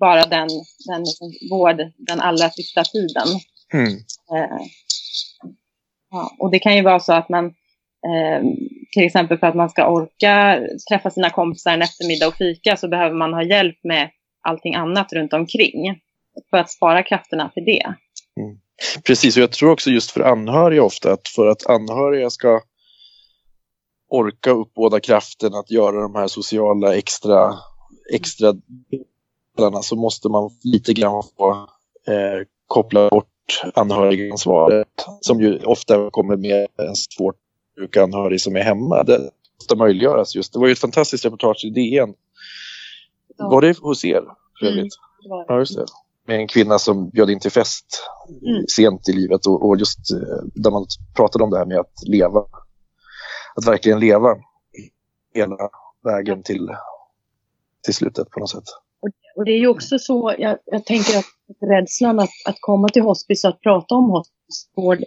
bara 0.00 0.24
den, 0.26 0.48
den 0.88 1.00
liksom 1.00 1.32
vård 1.50 1.76
den 1.98 2.20
allra 2.20 2.50
sista 2.50 2.84
tiden. 2.84 3.26
Mm. 3.72 3.92
Eh, 4.34 4.66
ja, 6.10 6.36
och 6.38 6.50
det 6.50 6.58
kan 6.58 6.76
ju 6.76 6.82
vara 6.82 7.00
så 7.00 7.12
att 7.12 7.28
man 7.28 7.46
eh, 8.06 8.42
till 8.92 9.04
exempel 9.04 9.38
för 9.38 9.46
att 9.46 9.54
man 9.54 9.70
ska 9.70 9.86
orka 9.86 10.60
träffa 10.90 11.10
sina 11.10 11.30
kompisar 11.30 11.72
en 11.72 11.82
eftermiddag 11.82 12.28
och 12.28 12.34
fika 12.34 12.76
så 12.76 12.88
behöver 12.88 13.16
man 13.16 13.34
ha 13.34 13.42
hjälp 13.42 13.78
med 13.84 14.10
allting 14.40 14.74
annat 14.74 15.12
runt 15.12 15.32
omkring 15.32 16.00
för 16.50 16.56
att 16.56 16.70
spara 16.70 17.02
krafterna 17.02 17.50
för 17.54 17.60
det. 17.60 17.94
Mm. 18.40 18.60
Precis, 19.04 19.36
och 19.36 19.42
jag 19.42 19.52
tror 19.52 19.70
också 19.70 19.90
just 19.90 20.10
för 20.10 20.20
anhöriga 20.20 20.82
ofta 20.82 21.12
att 21.12 21.28
för 21.28 21.46
att 21.46 21.66
anhöriga 21.66 22.30
ska 22.30 22.60
orka 24.10 24.50
uppbåda 24.50 25.00
kraften 25.00 25.54
att 25.54 25.70
göra 25.70 26.02
de 26.02 26.14
här 26.14 26.26
sociala 26.26 26.96
extra, 26.96 27.54
extra 28.12 28.54
delarna 29.56 29.82
så 29.82 29.96
måste 29.96 30.28
man 30.28 30.50
lite 30.64 30.92
grann 30.92 31.22
få 31.36 31.50
eh, 32.06 32.46
koppla 32.66 33.08
bort 33.08 33.26
anhörigansvaret 33.74 34.88
som 35.20 35.40
ju 35.40 35.58
ofta 35.64 36.10
kommer 36.10 36.36
med 36.36 36.66
en 36.76 36.96
svårt 36.96 37.36
sjuk 37.78 37.96
anhörig 37.96 38.40
som 38.40 38.56
är 38.56 38.60
hemma. 38.60 39.02
Det 39.02 39.30
måste 39.60 39.76
möjliggöras 39.76 40.36
just. 40.36 40.52
Det 40.52 40.58
var 40.58 40.66
ju 40.66 40.72
ett 40.72 40.78
fantastiskt 40.78 41.24
reportage 41.24 41.64
i 41.64 41.70
DN. 41.70 42.14
Ja. 43.36 43.48
Var 43.48 43.60
det 43.60 43.78
hos 43.78 44.04
er? 44.04 44.22
Mm, 44.62 44.88
ja, 45.48 45.58
just 45.58 45.76
det 45.76 45.86
med 46.26 46.36
en 46.36 46.48
kvinna 46.48 46.78
som 46.78 47.10
bjöd 47.10 47.30
in 47.30 47.40
till 47.40 47.50
fest 47.50 47.86
mm. 48.46 48.64
sent 48.68 49.08
i 49.08 49.12
livet 49.12 49.46
och, 49.46 49.68
och, 49.68 49.76
just 49.76 49.98
eh, 50.12 50.44
där 50.54 50.70
man 50.70 50.86
pratade 51.16 51.44
om 51.44 51.50
det 51.50 51.58
här 51.58 51.66
med 51.66 51.78
att 51.78 51.92
leva. 52.06 52.40
Att 53.54 53.66
verkligen 53.66 54.00
leva 54.00 54.36
hela 55.34 55.56
vägen 56.04 56.42
till, 56.42 56.68
till 57.84 57.94
slutet 57.94 58.30
på 58.30 58.40
något 58.40 58.50
sätt. 58.50 58.64
Och 59.36 59.44
det 59.44 59.50
är 59.50 59.58
ju 59.58 59.68
också 59.68 59.98
så, 59.98 60.34
jag, 60.38 60.58
jag 60.64 60.84
tänker 60.84 61.18
att 61.18 61.24
rädslan 61.60 62.20
att, 62.20 62.30
att 62.46 62.56
komma 62.60 62.88
till 62.88 63.02
hospice, 63.02 63.44
att 63.44 63.60
prata 63.60 63.94
om 63.94 64.10
hospicevård 64.10 64.98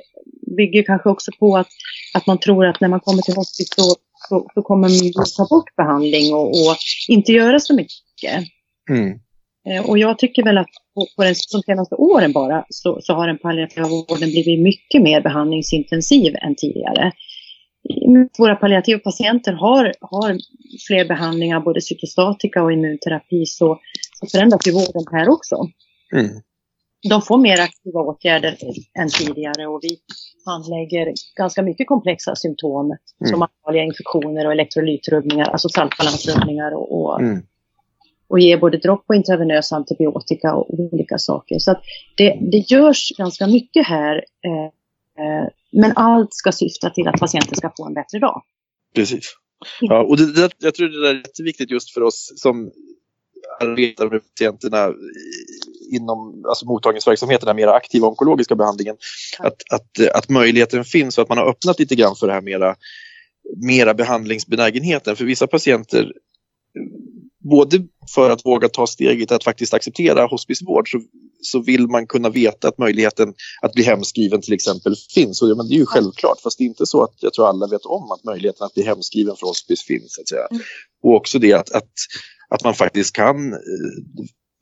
bygger 0.58 0.84
kanske 0.84 1.10
också 1.10 1.32
på 1.40 1.58
att, 1.58 1.68
att 2.14 2.28
man 2.28 2.38
tror 2.38 2.66
att 2.66 2.82
när 2.82 2.88
man 2.88 3.00
kommer 3.00 3.22
till 3.22 3.36
hospice 3.36 3.76
så, 3.76 3.96
så, 4.30 4.50
så 4.54 4.62
kommer 4.62 4.90
man 4.90 5.26
ta 5.38 5.48
bort 5.50 5.76
behandling 5.76 6.34
och, 6.34 6.48
och 6.48 6.78
inte 7.08 7.32
göra 7.32 7.60
så 7.60 7.76
mycket. 7.76 8.44
Mm. 8.90 9.20
Eh, 9.66 9.90
och 9.90 9.98
jag 9.98 10.20
tycker 10.20 10.44
väl 10.44 10.58
att 10.58 10.70
på, 10.96 11.08
på 11.16 11.24
den, 11.24 11.36
de 11.52 11.62
senaste 11.62 11.96
åren 11.96 12.32
bara 12.32 12.66
så, 12.70 13.00
så 13.02 13.14
har 13.14 13.28
den 13.28 13.38
palliativa 13.38 13.88
vården 13.88 14.30
blivit 14.30 14.64
mycket 14.64 15.02
mer 15.02 15.22
behandlingsintensiv 15.22 16.36
än 16.36 16.56
tidigare. 16.56 17.12
Våra 18.38 18.56
palliativa 18.56 19.00
patienter 19.00 19.54
har, 19.54 19.94
har 20.02 20.38
fler 20.88 21.08
behandlingar, 21.08 21.60
både 21.60 21.82
cytostatika 21.82 22.64
och 22.64 22.72
immunterapi, 22.72 23.46
så, 23.46 23.80
så 24.20 24.28
förändras 24.28 24.68
ju 24.68 24.72
vården 24.72 25.04
här 25.12 25.30
också. 25.30 25.56
Mm. 26.16 26.42
De 27.10 27.22
får 27.22 27.38
mer 27.38 27.60
aktiva 27.60 28.00
åtgärder 28.00 28.58
än 29.00 29.10
tidigare 29.10 29.68
och 29.68 29.80
vi 29.84 29.98
handlägger 30.46 31.14
ganska 31.36 31.62
mycket 31.62 31.88
komplexa 31.88 32.36
symptom 32.36 32.86
mm. 32.86 32.98
som 33.32 33.42
allvarliga 33.42 33.84
infektioner 33.84 34.46
och 34.46 34.52
elektrolytrubbningar, 34.52 35.46
alltså 35.46 35.70
saltbalansrubbningar 35.70 36.72
och, 36.72 37.02
och 37.02 37.22
mm 37.22 37.44
och 38.34 38.40
ger 38.40 38.58
både 38.58 38.78
dropp 38.78 39.04
och 39.08 39.16
intravenös 39.16 39.72
antibiotika 39.72 40.56
och 40.56 40.80
olika 40.80 41.18
saker. 41.18 41.60
Så 41.60 41.76
det, 42.18 42.38
det 42.52 42.58
görs 42.58 43.12
ganska 43.18 43.48
mycket 43.48 43.88
här. 43.88 44.16
Eh, 44.16 44.66
eh, 45.26 45.48
men 45.72 45.94
allt 45.96 46.34
ska 46.34 46.52
syfta 46.52 46.90
till 46.90 47.08
att 47.08 47.20
patienten 47.20 47.56
ska 47.56 47.72
få 47.78 47.86
en 47.86 47.94
bättre 47.94 48.20
dag. 48.20 48.42
Precis. 48.96 49.36
Ja, 49.82 50.04
och 50.04 50.18
det, 50.18 50.34
det, 50.34 50.52
jag 50.60 50.76
tror 50.76 50.88
det 50.88 51.10
är 51.10 51.14
jätteviktigt 51.14 51.72
just 51.72 51.94
för 51.94 52.02
oss 52.02 52.34
som 52.36 52.72
arbetar 53.62 54.10
med 54.10 54.22
patienterna 54.30 54.94
inom 55.92 56.46
alltså 56.48 56.66
mottagningsverksamheten, 56.66 57.48
den 57.48 57.56
mera 57.56 57.74
aktiva 57.74 58.08
onkologiska 58.08 58.56
behandlingen, 58.56 58.96
att, 59.40 59.58
att, 59.72 60.16
att 60.16 60.30
möjligheten 60.30 60.86
finns 60.86 61.18
och 61.18 61.22
att 61.22 61.30
man 61.30 61.38
har 61.38 61.50
öppnat 61.50 61.80
lite 61.80 61.96
grann 61.96 62.16
för 62.16 62.28
det 62.28 62.34
här 62.34 62.42
mera, 62.42 62.76
mera 63.58 63.94
behandlingsbenägenheten. 63.94 65.16
För 65.16 65.26
vissa 65.26 65.48
patienter 65.48 66.12
både 67.44 67.82
för 68.16 68.30
att 68.30 68.46
våga 68.46 68.70
ta 68.70 68.88
steget 68.88 69.32
att 69.32 69.44
faktiskt 69.44 69.74
acceptera 69.74 70.26
hospicevård 70.26 70.92
så, 70.92 71.02
så 71.42 71.60
vill 71.60 71.88
man 71.88 72.08
kunna 72.08 72.30
veta 72.30 72.68
att 72.68 72.78
möjligheten 72.78 73.34
att 73.62 73.74
bli 73.74 73.84
hemskriven 73.84 74.42
till 74.42 74.54
exempel 74.54 74.96
finns. 75.14 75.42
Och, 75.42 75.58
men 75.58 75.68
det 75.68 75.76
är 75.76 75.78
ju 75.78 75.86
självklart, 75.86 76.42
fast 76.42 76.58
det 76.58 76.64
är 76.64 76.66
inte 76.66 76.86
så 76.86 77.04
att 77.04 77.14
jag 77.20 77.34
tror 77.34 77.50
alla 77.50 77.68
vet 77.68 77.86
om 77.86 78.12
att 78.12 78.24
möjligheten 78.24 78.66
att 78.66 78.74
bli 78.74 78.84
hemskriven 78.84 79.36
för 79.36 79.48
hospice 79.48 79.84
finns. 79.84 80.20
Att 80.20 80.30
säga. 80.30 80.48
Mm. 80.52 80.64
Och 81.04 81.16
också 81.16 81.40
det 81.40 81.54
att, 81.54 81.72
att, 81.72 81.92
att 82.50 82.64
man 82.64 82.74
faktiskt 82.74 83.16
kan 83.16 83.54
eh, 83.54 83.60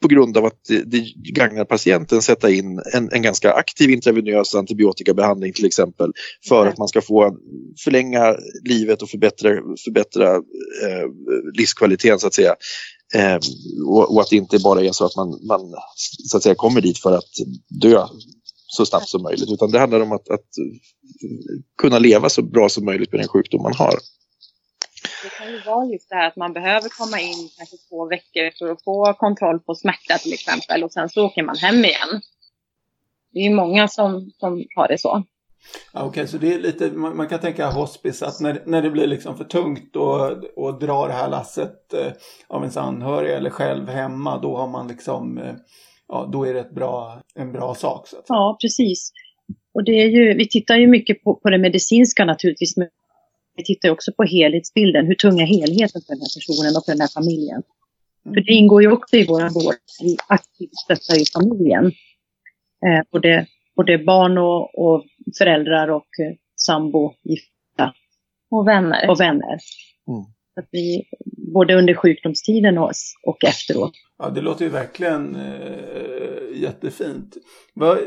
på 0.02 0.08
grund 0.08 0.38
av 0.38 0.46
att 0.46 0.60
det, 0.86 1.14
gagnar 1.16 1.66
patienten 1.66 2.22
sätta 2.22 2.50
in 2.50 2.82
en, 2.94 3.12
en 3.12 3.22
ganska 3.22 3.54
aktiv 3.54 3.90
intravenös 3.90 4.56
antibiotikabehandling 4.56 5.54
till 5.54 5.66
exempel 5.66 6.12
för 6.48 6.68
att 6.68 6.78
man 6.78 6.88
ska 6.88 7.02
få 7.02 7.38
förlänga 7.84 8.36
livet 8.64 9.02
och 9.02 9.10
förbättra, 9.10 9.50
förbättra 9.84 10.36
eh, 10.36 11.08
livskvaliteten 11.54 12.20
så 12.20 12.28
att 12.28 12.34
säga. 12.34 12.56
Eh, 13.16 13.40
och, 13.88 14.14
och, 14.14 14.22
att 14.22 14.30
det 14.30 14.36
inte 14.36 14.60
bara 14.60 14.82
är 14.82 14.92
så 14.92 15.06
att 15.06 15.16
man, 15.16 15.30
man 15.48 15.62
så 16.30 16.38
att 16.38 16.44
säga, 16.44 16.56
kommer 16.56 16.82
dit 16.82 16.98
för 16.98 17.12
att 17.12 17.32
dö 17.82 18.06
så 18.68 18.86
snabbt 18.86 19.10
som 19.10 19.22
möjligt 19.24 19.52
utan 19.52 19.72
det 19.72 19.80
handlar 19.80 20.00
om 20.00 20.12
att, 20.12 20.30
att 20.30 20.48
kunna 21.78 22.00
leva 22.00 22.30
så 22.30 22.42
bra 22.42 22.70
som 22.70 22.86
möjligt 22.86 23.12
med 23.12 23.22
den 23.22 23.28
sjukdom 23.28 23.62
man 23.62 23.74
har. 23.74 23.96
Det 25.24 25.30
kan 25.30 25.52
ju 25.52 25.60
vara 25.60 25.86
just 25.86 26.10
det 26.10 26.16
här 26.16 26.28
att 26.28 26.36
man 26.36 26.54
behöver 26.54 26.90
komma 26.90 27.20
in 27.20 27.50
kanske 27.58 27.78
två 27.90 28.06
veckor 28.10 28.52
för 28.58 28.72
att 28.72 28.84
få 28.84 29.14
kontroll 29.14 29.60
på 29.60 29.76
smärta 29.76 30.18
till 30.18 30.34
exempel 30.34 30.84
och 30.84 30.92
sen 30.92 31.10
så 31.10 31.26
åker 31.26 31.44
man 31.44 31.58
hem 31.58 31.86
igen. 31.86 32.22
Det 33.34 33.40
är 33.40 33.44
ju 33.44 33.56
många 33.56 33.88
som, 33.88 34.32
som 34.40 34.66
har 34.76 34.88
det 34.88 34.98
så. 34.98 35.24
Okej, 35.94 36.08
okay, 36.08 36.28
så 36.28 36.38
det 36.38 36.54
är 36.54 36.60
lite, 36.60 36.92
man, 36.92 37.18
man, 37.18 37.28
kan 37.28 37.40
tänka 37.40 37.70
hospice 37.70 38.22
att 38.22 38.40
när, 38.40 38.64
när 38.66 38.82
det 38.82 38.90
blir 38.90 39.08
liksom 39.08 39.38
för 39.38 39.44
tungt 39.44 39.96
och, 39.96 40.44
och 40.56 40.80
dra 40.80 41.08
det 41.08 41.14
här 41.14 41.30
lasset 41.30 41.94
eh, 41.94 42.12
av 42.48 42.62
ens 42.62 42.78
anhöriga 42.78 43.38
eller 43.38 43.50
själv 43.50 43.90
hemma, 43.90 44.38
då 44.38 44.58
har 44.58 44.68
man 44.68 44.88
liksom, 44.88 45.38
eh, 45.38 45.56
ja 46.08 46.30
då 46.32 46.48
är 46.48 46.54
det 46.54 46.60
ett 46.60 46.76
bra, 46.76 47.22
en 47.36 47.52
bra 47.52 47.76
sak. 47.76 48.08
Så 48.08 48.18
att 48.18 48.26
Ja, 48.28 48.58
precis. 48.62 49.12
Och 49.74 49.84
det 49.84 49.92
är 49.92 50.08
ju, 50.08 50.34
vi 50.34 50.50
tittar 50.50 50.76
ju 50.76 50.88
mycket 50.88 51.24
på, 51.24 51.36
på 51.36 51.50
det 51.50 51.58
medicinska 51.58 52.26
naturligtvis, 52.26 52.78
men 52.78 52.88
vi 53.56 53.64
tittar 53.64 53.90
också 53.90 54.12
på 54.14 54.24
helhetsbilden. 54.24 55.06
Hur 55.06 55.16
tung 55.16 55.40
är 55.40 55.46
helheten 55.46 56.02
för 56.02 56.14
den 56.14 56.22
här 56.22 56.34
personen 56.40 56.76
och 56.78 56.86
för 56.86 56.92
den 56.92 57.02
här 57.02 57.08
familjen? 57.08 57.64
Mm. 58.26 58.34
För 58.34 58.42
det 58.42 58.54
ingår 58.54 58.82
ju 58.82 58.92
också 58.92 59.18
i 59.18 59.26
vår 59.26 59.42
vård. 59.42 59.76
Vi 60.02 60.18
aktivt 60.28 60.76
stöttar 60.76 61.16
ju 61.16 61.26
familjen. 61.26 61.86
Eh, 62.86 63.02
både, 63.12 63.48
både 63.76 63.98
barn 63.98 64.38
och, 64.38 64.80
och 64.80 65.06
föräldrar 65.38 65.88
och 65.88 66.08
eh, 66.20 66.36
sambo, 66.56 67.14
gifta. 67.24 67.94
Och 68.52 68.68
vänner. 68.68 69.10
Och 69.10 69.20
vänner. 69.20 69.58
Mm. 70.08 70.22
Att 70.56 70.68
vi, 70.72 71.04
både 71.54 71.76
under 71.76 71.94
sjukdomstiden 71.94 72.78
och, 72.78 72.92
och 73.24 73.44
efteråt. 73.44 73.94
Ja, 74.18 74.30
det 74.30 74.42
låter 74.42 74.66
ju 74.66 74.72
verkligen 74.72 75.36
eh, 75.36 76.62
jättefint. 76.62 77.38
Vad, 77.74 77.98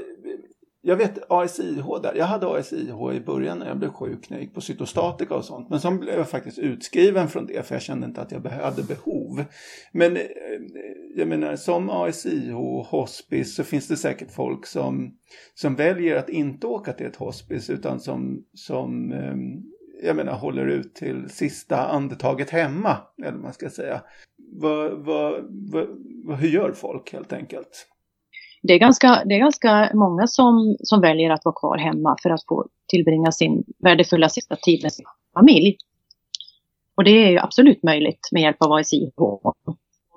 jag 0.86 0.96
vet 0.96 1.18
ASIH 1.28 1.86
där. 2.02 2.14
Jag 2.14 2.24
hade 2.24 2.46
ASIH 2.46 3.12
i 3.14 3.20
början 3.20 3.58
när 3.58 3.66
jag 3.66 3.78
blev 3.78 3.92
sjuk 3.92 4.30
när 4.30 4.36
jag 4.36 4.44
gick 4.44 4.54
på 4.54 4.60
cytostatika 4.60 5.34
och 5.34 5.44
sånt. 5.44 5.70
Men 5.70 5.80
sen 5.80 5.98
blev 5.98 6.14
jag 6.14 6.28
faktiskt 6.28 6.58
utskriven 6.58 7.28
från 7.28 7.46
det 7.46 7.66
för 7.66 7.74
jag 7.74 7.82
kände 7.82 8.06
inte 8.06 8.20
att 8.20 8.32
jag 8.32 8.40
hade 8.40 8.82
behov. 8.82 9.44
Men 9.92 10.16
eh, 10.16 10.22
jag 11.16 11.28
menar 11.28 11.56
som 11.56 11.90
ASIH 11.90 12.56
och 12.56 12.86
hospice 12.86 13.54
så 13.54 13.64
finns 13.64 13.88
det 13.88 13.96
säkert 13.96 14.30
folk 14.30 14.66
som, 14.66 15.14
som 15.54 15.74
väljer 15.74 16.16
att 16.16 16.28
inte 16.28 16.66
åka 16.66 16.92
till 16.92 17.06
ett 17.06 17.16
hospice 17.16 17.70
utan 17.70 18.00
som, 18.00 18.44
som 18.54 19.12
ehm, 19.12 19.62
jag 20.02 20.16
menar 20.16 20.32
håller 20.32 20.66
ut 20.66 20.94
till 20.94 21.28
sista 21.28 21.86
andetaget 21.86 22.50
hemma. 22.50 22.96
Eller 23.18 23.32
vad 23.32 23.42
man 23.42 23.52
ska 23.52 23.70
säga. 23.70 24.02
Vad, 24.52 24.92
vad, 24.92 25.44
vad, 26.24 26.38
hur 26.38 26.48
gör 26.48 26.72
folk 26.72 27.12
helt 27.12 27.32
enkelt? 27.32 27.88
Det, 28.66 28.75
är 28.75 28.78
ganska, 28.78 29.23
det 29.25 29.35
är 29.35 29.38
ganska 29.38 29.90
många 29.94 30.26
som, 30.26 30.76
som 30.83 31.00
väljer 31.00 31.30
att 31.30 31.44
vara 31.44 31.54
kvar 31.54 31.78
hemma 31.78 32.16
för 32.23 32.30
att 32.30 32.47
få 32.49 32.66
tillbringa 32.88 33.33
sin 33.33 33.64
värdefulla 33.78 34.28
sista 34.28 34.56
tid 34.56 34.83
med 34.83 34.92
sin 34.92 35.04
familj. 35.35 35.76
Och 36.97 37.04
det 37.04 37.11
är 37.11 37.30
ju 37.30 37.38
absolut 37.38 37.83
möjligt 37.83 38.28
med 38.33 38.42
hjälp 38.42 38.56
av 38.62 38.73
ASIH. 38.73 39.09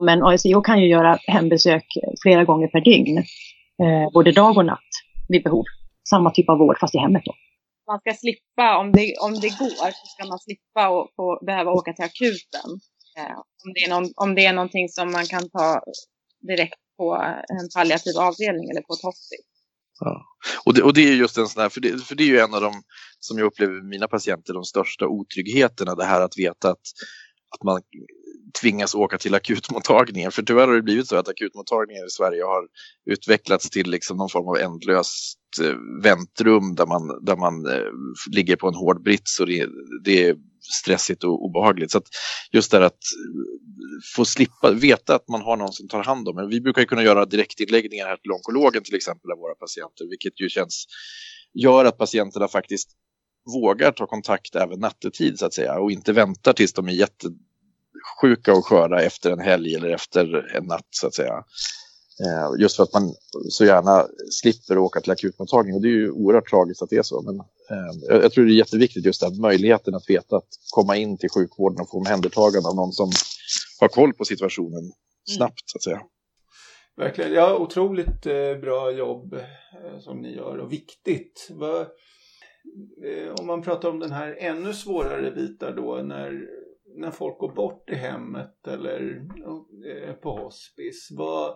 Men 0.01 0.23
ASIH 0.23 0.61
kan 0.63 0.81
ju 0.81 0.87
göra 0.87 1.17
hembesök 1.27 1.85
flera 2.23 2.43
gånger 2.43 2.67
per 2.67 2.81
dygn, 2.81 3.17
eh, 3.83 4.11
både 4.13 4.31
dag 4.31 4.57
och 4.57 4.65
natt 4.65 4.91
vid 5.29 5.43
behov. 5.43 5.65
Samma 6.09 6.31
typ 6.31 6.49
av 6.49 6.57
vård 6.57 6.77
fast 6.79 6.95
i 6.95 6.97
hemmet 6.97 7.23
då. 7.25 7.33
Man 7.87 7.99
ska 7.99 8.13
slippa, 8.13 8.77
om 8.77 8.91
det, 8.91 9.15
om 9.21 9.33
det 9.33 9.59
går, 9.59 9.91
så 9.91 10.05
ska 10.05 10.27
man 10.27 10.39
slippa 10.39 10.89
och 10.89 11.09
få, 11.15 11.45
behöva 11.45 11.71
åka 11.71 11.93
till 11.93 12.05
akuten. 12.05 12.69
Eh, 13.17 13.37
om, 13.37 13.73
det 13.73 13.79
är 13.79 13.89
någon, 13.89 14.09
om 14.15 14.35
det 14.35 14.45
är 14.45 14.53
någonting 14.53 14.89
som 14.89 15.11
man 15.11 15.25
kan 15.25 15.49
ta 15.49 15.81
direkt 16.47 16.79
på 16.97 17.15
en 17.49 17.69
palliativ 17.75 18.17
avdelning 18.17 18.69
eller 18.69 18.81
på 18.81 18.93
ett 18.93 19.01
hospice. 19.03 19.47
Ja. 19.99 20.25
Och, 20.65 20.73
det, 20.73 20.83
och 20.83 20.93
det 20.93 21.01
är 21.01 21.13
just 21.13 21.37
en 21.37 21.47
sån 21.47 21.61
här, 21.61 21.69
för 21.69 21.81
det, 21.81 22.05
för 22.05 22.15
det 22.15 22.23
är 22.23 22.27
ju 22.27 22.39
en 22.39 22.53
av 22.53 22.61
de, 22.61 22.81
som 23.19 23.37
jag 23.37 23.45
upplever 23.45 23.89
mina 23.89 24.07
patienter, 24.07 24.53
de 24.53 24.63
största 24.63 25.07
otryggheterna, 25.07 25.95
det 25.95 26.05
här 26.05 26.21
att 26.21 26.37
veta 26.37 26.69
att, 26.69 26.87
att 27.55 27.63
man 27.63 27.81
tvingas 28.61 28.95
åka 28.95 29.17
till 29.17 29.35
akutmottagningen. 29.35 30.31
För 30.31 30.43
tyvärr 30.43 30.67
har 30.67 30.75
det 30.75 30.81
blivit 30.81 31.07
så 31.07 31.15
att 31.15 31.27
akutmottagningen 31.27 32.05
i 32.05 32.09
Sverige 32.09 32.43
har 32.43 32.67
utvecklats 33.05 33.69
till 33.69 33.89
liksom 33.89 34.17
någon 34.17 34.29
form 34.29 34.47
av 34.47 34.57
ändlöst 34.57 35.39
eh, 35.61 36.03
väntrum 36.03 36.75
där 36.75 36.85
man, 36.85 37.25
där 37.25 37.35
man 37.35 37.65
eh, 37.65 37.91
ligger 38.31 38.55
på 38.55 38.67
en 38.67 38.75
hård 38.75 39.03
brits 39.03 39.39
och 39.39 39.47
det, 39.47 39.67
det 40.03 40.27
är 40.27 40.35
stressigt 40.81 41.23
och 41.23 41.45
obehagligt. 41.45 41.91
Så 41.91 41.97
att 41.97 42.07
just 42.51 42.71
det 42.71 42.77
här 42.77 42.85
att 42.85 42.93
eh, 42.93 44.15
få 44.15 44.25
slippa, 44.25 44.71
veta 44.71 45.15
att 45.15 45.27
man 45.27 45.41
har 45.41 45.57
någon 45.57 45.73
som 45.73 45.87
tar 45.87 46.03
hand 46.03 46.27
om 46.27 46.37
en. 46.37 46.49
Vi 46.49 46.61
brukar 46.61 46.83
kunna 46.83 47.03
göra 47.03 47.25
direktinläggningar 47.25 48.05
här 48.05 48.17
till 48.17 48.31
onkologen 48.31 48.83
till 48.83 48.95
exempel 48.95 49.31
av 49.31 49.37
våra 49.37 49.55
patienter, 49.55 50.09
vilket 50.09 50.41
ju 50.41 50.49
känns, 50.49 50.85
gör 51.53 51.85
att 51.85 51.97
patienterna 51.97 52.47
faktiskt 52.47 52.89
vågar 53.53 53.91
ta 53.91 54.07
kontakt 54.07 54.55
även 54.55 54.79
nattetid 54.79 55.39
så 55.39 55.45
att 55.45 55.53
säga 55.53 55.79
och 55.79 55.91
inte 55.91 56.13
väntar 56.13 56.53
tills 56.53 56.73
de 56.73 56.87
är 56.87 56.91
jätte 56.91 57.27
jättesjuka 58.21 58.53
och 58.53 58.65
sköra 58.65 59.01
efter 59.01 59.31
en 59.31 59.39
helg 59.39 59.75
eller 59.75 59.89
efter 59.89 60.55
en 60.55 60.63
natt 60.63 60.87
så 60.89 61.07
att 61.07 61.15
säga. 61.15 61.43
Eh, 62.25 62.61
just 62.61 62.75
för 62.75 62.83
att 62.83 62.93
man 62.93 63.13
så 63.49 63.65
gärna 63.65 64.05
slipper 64.41 64.77
åka 64.77 65.01
till 65.01 65.11
akutmottagning 65.11 65.75
och 65.75 65.81
det 65.81 65.87
är 65.87 65.91
ju 65.91 66.11
oerhört 66.11 66.49
tragiskt 66.49 66.81
att 66.81 66.89
det 66.89 66.97
är 66.97 67.03
så. 67.03 67.21
Men 67.21 67.39
eh, 67.39 68.21
jag 68.21 68.31
tror 68.31 68.45
det 68.45 68.51
är 68.51 68.57
jätteviktigt 68.57 69.05
just 69.05 69.21
den 69.21 69.41
möjligheten 69.41 69.95
att 69.95 70.09
veta 70.09 70.37
att 70.37 70.49
komma 70.71 70.97
in 70.97 71.17
till 71.17 71.29
sjukvården 71.29 71.81
och 71.81 71.89
få 71.89 71.97
omhändertagande 71.97 72.69
av 72.69 72.75
någon 72.75 72.91
som 72.91 73.11
har 73.79 73.87
koll 73.87 74.13
på 74.13 74.25
situationen 74.25 74.79
mm. 74.79 74.91
snabbt 75.37 75.63
så 75.65 75.77
att 75.77 75.83
säga. 75.83 76.01
Verkligen, 76.97 77.33
ja 77.33 77.57
otroligt 77.57 78.25
eh, 78.25 78.55
bra 78.61 78.91
jobb 78.91 79.35
som 79.99 80.21
ni 80.21 80.35
gör 80.35 80.57
och 80.57 80.71
viktigt. 80.71 81.49
Om 83.39 83.47
man 83.47 83.61
pratar 83.61 83.89
om 83.89 83.99
den 83.99 84.11
här 84.11 84.35
ännu 84.39 84.73
svårare 84.73 85.31
bitar 85.31 85.73
då 85.75 85.95
när, 85.95 86.47
när 86.97 87.11
folk 87.11 87.37
går 87.37 87.53
bort 87.53 87.89
i 87.89 87.95
hemmet 87.95 88.67
eller 88.67 89.21
eh, 89.91 90.13
på 90.13 90.29
hospice. 90.29 91.15
Vad, 91.17 91.55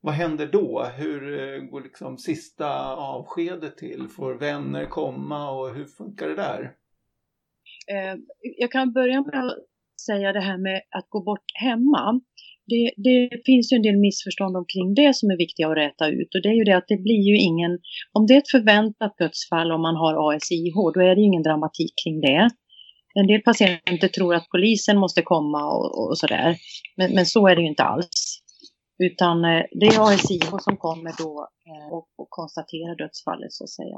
vad 0.00 0.14
händer 0.14 0.46
då? 0.46 0.84
Hur 0.96 1.40
eh, 1.40 1.60
går 1.60 1.80
liksom 1.80 2.18
sista 2.18 2.94
avskedet 2.96 3.76
till? 3.76 4.08
Får 4.16 4.34
vänner 4.34 4.86
komma 4.86 5.50
och 5.50 5.74
hur 5.74 5.84
funkar 5.84 6.28
det 6.28 6.36
där? 6.36 6.62
Eh, 7.92 8.18
jag 8.40 8.72
kan 8.72 8.92
börja 8.92 9.20
med 9.22 9.44
att 9.44 9.58
säga 10.06 10.32
det 10.32 10.40
här 10.40 10.58
med 10.58 10.80
att 10.90 11.06
gå 11.08 11.22
bort 11.22 11.48
hemma. 11.54 12.20
Det, 12.66 12.92
det, 12.96 13.42
finns 13.46 13.72
ju 13.72 13.76
en 13.76 13.82
del 13.82 13.96
missförstånd 13.96 14.56
omkring 14.56 14.94
det 14.94 15.16
som 15.16 15.30
är 15.30 15.36
viktiga 15.36 15.68
att 15.68 15.76
räta 15.76 16.08
ut 16.08 16.34
och 16.34 16.42
det 16.42 16.48
är 16.48 16.58
ju 16.60 16.64
det 16.64 16.76
att 16.76 16.88
det 16.88 16.96
blir 16.96 17.22
ju 17.30 17.36
ingen, 17.36 17.72
om 18.12 18.26
det 18.26 18.34
är 18.34 18.38
ett 18.38 18.56
förväntat 18.56 19.18
dödsfall 19.18 19.72
om 19.72 19.82
man 19.82 19.96
har 19.96 20.14
ASIH, 20.34 20.76
då 20.94 21.00
är 21.00 21.14
det 21.14 21.20
ju 21.20 21.26
ingen 21.26 21.42
dramatik 21.42 21.92
kring 22.04 22.20
det. 22.20 22.50
En 23.14 23.26
del 23.26 23.40
patienter 23.40 24.08
tror 24.08 24.34
att 24.34 24.48
polisen 24.48 24.98
måste 24.98 25.22
komma 25.22 25.70
och, 25.70 26.08
och 26.08 26.18
sådär, 26.18 26.56
men, 26.96 27.14
men 27.14 27.26
så 27.26 27.48
är 27.48 27.56
det 27.56 27.62
ju 27.62 27.68
inte 27.68 27.82
alls. 27.82 28.40
Utan 28.98 29.44
eh, 29.44 29.62
det 29.80 29.86
är 29.86 30.12
ASIH 30.12 30.58
som 30.60 30.76
kommer 30.76 31.12
då 31.18 31.48
eh, 31.68 31.92
och, 31.94 32.08
och 32.16 32.30
konstaterar 32.30 32.96
dödsfallet 32.96 33.52
så 33.52 33.64
att 33.64 33.70
säga. 33.70 33.96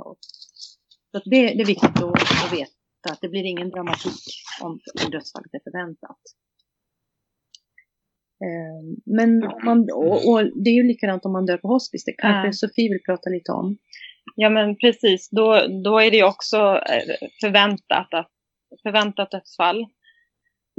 Så 1.11 1.18
det, 1.24 1.40
det, 1.57 1.61
är 1.61 1.66
viktigt 1.66 1.96
att, 1.96 2.44
att, 2.44 2.52
veta 2.52 3.12
att 3.12 3.20
det 3.20 3.29
blir 3.29 3.44
ingen 3.44 3.70
dramatik 3.70 4.22
om, 4.62 4.70
om 5.05 5.11
dödsfallet 5.11 5.55
är 5.55 5.70
förväntat. 5.70 6.20
Ehm, 8.46 8.87
men 9.16 9.31
man, 9.64 9.79
och, 9.92 10.29
och, 10.29 10.40
det 10.64 10.70
är 10.70 10.74
ju 10.83 10.88
likadant 10.88 11.24
om 11.24 11.33
man 11.33 11.46
dör 11.46 11.59
på 11.59 11.68
hospice, 11.68 12.05
det 12.07 12.12
kanske 12.12 12.48
ja. 12.48 12.52
Sofie 12.52 12.92
vill 12.92 13.07
prata 13.07 13.31
lite 13.31 13.52
om. 13.52 13.76
Ja 14.35 14.50
men 14.50 14.76
precis, 14.76 15.31
då, 15.31 15.66
då 15.85 15.98
är 15.98 16.11
det 16.11 16.16
ju 16.16 16.24
också 16.24 16.57
eh, 16.92 17.29
förväntat, 17.40 18.14
att, 18.14 18.36
förväntat 18.82 19.30
dödsfall. 19.30 19.80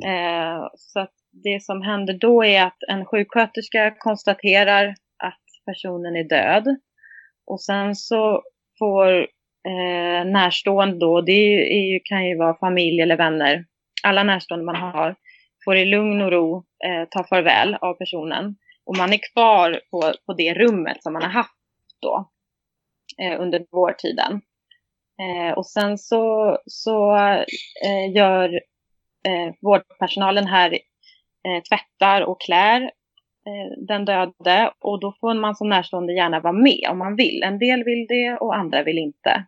Eh, 0.05 0.67
så 0.75 0.99
att 0.99 1.13
det 1.31 1.63
som 1.63 1.81
händer 1.81 2.13
då 2.13 2.43
är 2.43 2.63
att 2.63 2.77
en 2.87 3.05
sjuksköterska 3.05 3.95
konstaterar 3.99 4.95
att 5.23 5.43
personen 5.65 6.15
är 6.15 6.29
död. 6.29 6.77
Och 7.45 7.61
sen 7.61 7.95
så 7.95 8.43
får 8.79 9.19
eh, 9.67 10.25
närstående 10.25 10.97
då, 10.97 11.21
det 11.21 11.55
är 11.77 11.93
ju, 11.93 11.99
kan 12.03 12.27
ju 12.27 12.37
vara 12.37 12.57
familj 12.59 13.01
eller 13.01 13.17
vänner, 13.17 13.65
alla 14.03 14.23
närstående 14.23 14.65
man 14.65 14.75
har, 14.75 15.15
får 15.65 15.75
i 15.75 15.85
lugn 15.85 16.21
och 16.21 16.31
ro 16.31 16.65
eh, 16.85 17.07
ta 17.09 17.23
farväl 17.23 17.75
av 17.75 17.93
personen. 17.93 18.55
Och 18.85 18.97
man 18.97 19.13
är 19.13 19.33
kvar 19.33 19.81
på, 19.91 20.13
på 20.25 20.33
det 20.33 20.53
rummet 20.53 21.03
som 21.03 21.13
man 21.13 21.21
har 21.21 21.29
haft 21.29 21.53
då 22.01 22.29
eh, 23.21 23.41
under 23.41 23.65
vårtiden. 23.71 24.41
Eh, 25.21 25.57
och 25.57 25.65
sen 25.65 25.97
så, 25.97 26.57
så 26.65 27.15
eh, 27.85 28.15
gör 28.15 28.53
eh, 29.27 29.53
vårdpersonalen 29.61 30.47
här 30.47 30.71
eh, 31.47 31.63
tvättar 31.69 32.21
och 32.21 32.41
klär 32.41 32.81
eh, 33.47 33.77
den 33.87 34.05
döde 34.05 34.71
och 34.79 34.99
då 34.99 35.13
får 35.19 35.33
man 35.33 35.55
som 35.55 35.69
närstående 35.69 36.13
gärna 36.13 36.39
vara 36.39 36.53
med 36.53 36.87
om 36.89 36.97
man 36.97 37.15
vill. 37.15 37.43
En 37.43 37.59
del 37.59 37.83
vill 37.83 38.05
det 38.09 38.37
och 38.37 38.55
andra 38.55 38.83
vill 38.83 38.97
inte. 38.97 39.45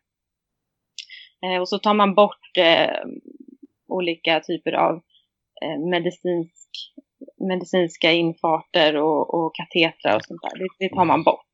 Eh, 1.46 1.62
och 1.62 1.70
så 1.70 1.80
tar 1.80 1.94
man 1.94 2.16
bort 2.16 2.58
eh, 2.58 3.04
olika 3.88 4.40
typer 4.40 4.74
av 4.74 5.02
eh, 5.62 5.80
medicinsk, 5.80 6.70
medicinska 7.38 8.12
infarter 8.12 8.96
och, 8.96 9.34
och 9.34 9.56
katetrar 9.56 10.16
och 10.16 10.26
sånt 10.26 10.42
där. 10.42 10.60
Det, 10.60 10.68
det 10.80 10.96
tar 10.96 11.06
man 11.06 11.24
bort. 11.24 11.46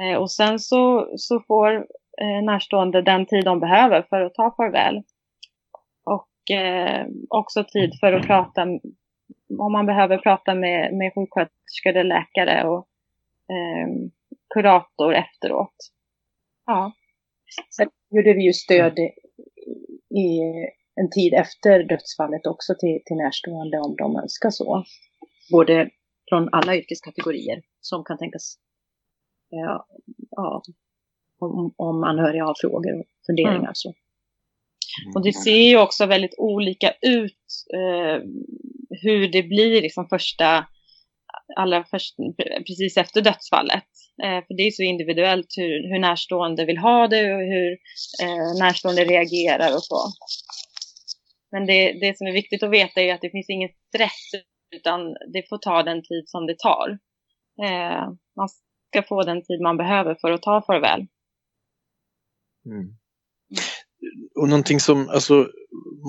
Eh, 0.00 0.18
och 0.18 0.30
sen 0.30 0.58
så, 0.58 1.12
så 1.16 1.40
får 1.40 1.86
Eh, 2.20 2.42
närstående 2.44 3.02
den 3.02 3.26
tid 3.26 3.44
de 3.44 3.60
behöver 3.60 4.02
för 4.02 4.20
att 4.20 4.34
ta 4.34 4.54
farväl 4.56 5.02
eh, 6.50 7.06
också 7.28 7.64
tid 7.64 7.90
för 8.00 8.12
att 8.12 8.26
prata 8.26 8.62
om 9.58 9.72
man 9.72 9.86
behöver 9.86 10.18
prata 10.18 10.54
med, 10.54 10.94
med 10.94 11.12
sjuksköterskor 11.14 11.90
eller 11.90 12.04
läkare 12.04 12.68
och 12.68 12.88
eh, 13.54 13.88
kurator 14.54 15.14
efteråt. 15.14 15.76
Ja. 16.66 16.92
Sen 17.76 17.90
gjorde 18.10 18.32
vi 18.32 18.44
ju 18.44 18.52
stöd 18.52 18.98
i 20.10 20.40
en 20.94 21.10
tid 21.10 21.34
efter 21.34 21.82
dödsfallet 21.82 22.46
också 22.46 22.74
till, 22.80 23.00
till 23.04 23.16
närstående 23.16 23.78
om 23.78 23.96
de 23.96 24.16
önskar 24.16 24.50
så. 24.50 24.84
Både 25.52 25.90
från 26.28 26.48
alla 26.52 26.76
yrkeskategorier 26.76 27.62
som 27.80 28.04
kan 28.04 28.18
tänkas 28.18 28.58
eh, 29.52 29.58
ja, 29.58 29.86
ja, 30.30 30.62
om, 31.38 31.74
om 31.76 32.04
anhöriga 32.04 32.44
har 32.44 32.54
frågor 32.60 33.00
och 33.00 33.06
funderingar. 33.26 33.58
Mm. 33.58 33.74
Så. 33.74 33.88
Mm. 35.04 35.16
Och 35.16 35.24
det 35.24 35.32
ser 35.32 35.68
ju 35.68 35.78
också 35.78 36.06
väldigt 36.06 36.34
olika 36.38 36.92
ut 37.00 37.46
eh, 37.74 38.22
hur 39.02 39.28
det 39.28 39.42
blir 39.42 39.82
liksom 39.82 40.08
första, 40.08 40.66
allra 41.56 41.84
först, 41.84 42.16
precis 42.66 42.96
efter 42.96 43.20
dödsfallet. 43.22 43.88
Eh, 44.22 44.46
för 44.46 44.56
det 44.56 44.62
är 44.62 44.70
så 44.70 44.82
individuellt 44.82 45.54
hur, 45.56 45.88
hur 45.92 45.98
närstående 45.98 46.64
vill 46.64 46.78
ha 46.78 47.08
det 47.08 47.34
och 47.34 47.40
hur 47.40 47.72
eh, 48.22 48.58
närstående 48.60 49.04
reagerar 49.04 49.74
och 49.74 49.82
så. 49.82 49.98
Men 51.52 51.66
det, 51.66 51.92
det 51.92 52.18
som 52.18 52.26
är 52.26 52.32
viktigt 52.32 52.62
att 52.62 52.70
veta 52.70 53.00
är 53.00 53.14
att 53.14 53.20
det 53.20 53.30
finns 53.30 53.50
ingen 53.50 53.70
stress 53.88 54.42
utan 54.76 55.00
det 55.32 55.48
får 55.48 55.58
ta 55.58 55.82
den 55.82 56.02
tid 56.02 56.24
som 56.26 56.46
det 56.46 56.58
tar. 56.58 56.98
Eh, 57.62 58.08
man 58.36 58.48
ska 58.90 59.02
få 59.02 59.22
den 59.22 59.42
tid 59.42 59.60
man 59.60 59.76
behöver 59.76 60.14
för 60.20 60.30
att 60.30 60.42
ta 60.42 60.62
farväl. 60.66 61.06
Mm 62.70 62.88
och 64.34 64.48
någonting 64.48 64.80
som, 64.80 65.08
alltså 65.08 65.48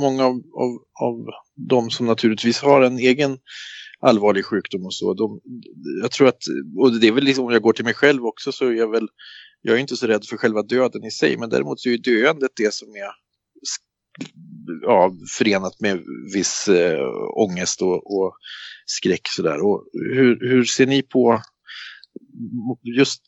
många 0.02 0.26
av, 0.26 0.36
av, 0.36 0.84
av 1.02 1.26
de 1.56 1.90
som 1.90 2.06
naturligtvis 2.06 2.62
har 2.62 2.82
en 2.82 3.00
egen 3.00 3.38
allvarlig 4.00 4.46
sjukdom 4.46 4.86
och 4.86 4.94
så, 4.94 5.14
de, 5.14 5.40
jag 6.02 6.12
tror 6.12 6.28
att, 6.28 6.44
och 6.78 7.00
det 7.00 7.08
är 7.08 7.12
väl 7.12 7.24
liksom 7.24 7.46
om 7.46 7.52
jag 7.52 7.62
går 7.62 7.74
till 7.74 7.86
mig 7.86 7.94
själv 7.94 8.26
också 8.26 8.52
så 8.52 8.66
är 8.66 8.74
jag 8.74 8.92
väl, 8.92 9.08
jag 9.62 9.76
är 9.76 9.80
inte 9.80 9.98
så 9.98 10.08
rädd 10.08 10.26
för 10.26 10.38
själva 10.38 10.64
döden 10.64 11.04
i 11.04 11.12
sig, 11.12 11.38
men 11.38 11.50
däremot 11.50 11.80
så 11.80 11.90
är 11.90 11.92
ju 11.92 11.98
döendet 11.98 12.52
det 12.56 12.74
som 12.74 12.88
är 12.90 13.12
ja, 14.82 15.12
förenat 15.38 15.80
med 15.80 16.04
viss 16.34 16.68
eh, 16.68 17.08
ångest 17.36 17.82
och, 17.82 18.20
och 18.20 18.34
skräck 18.86 19.28
sådär. 19.28 19.66
Och 19.66 19.86
hur, 19.94 20.50
hur 20.50 20.64
ser 20.64 20.86
ni 20.86 21.02
på 21.02 21.42
just, 22.98 23.24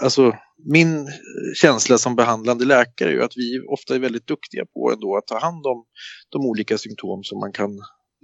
alltså 0.00 0.32
min 0.64 1.08
känsla 1.54 1.98
som 1.98 2.16
behandlande 2.16 2.64
läkare 2.64 3.08
är 3.08 3.12
ju 3.12 3.22
att 3.22 3.36
vi 3.36 3.60
ofta 3.60 3.94
är 3.94 3.98
väldigt 3.98 4.26
duktiga 4.26 4.64
på 4.66 4.92
ändå 4.92 5.16
att 5.16 5.26
ta 5.26 5.38
hand 5.38 5.66
om 5.66 5.84
de 6.28 6.46
olika 6.46 6.78
symptom 6.78 7.22
som 7.22 7.38
man 7.38 7.52
kan, 7.52 7.70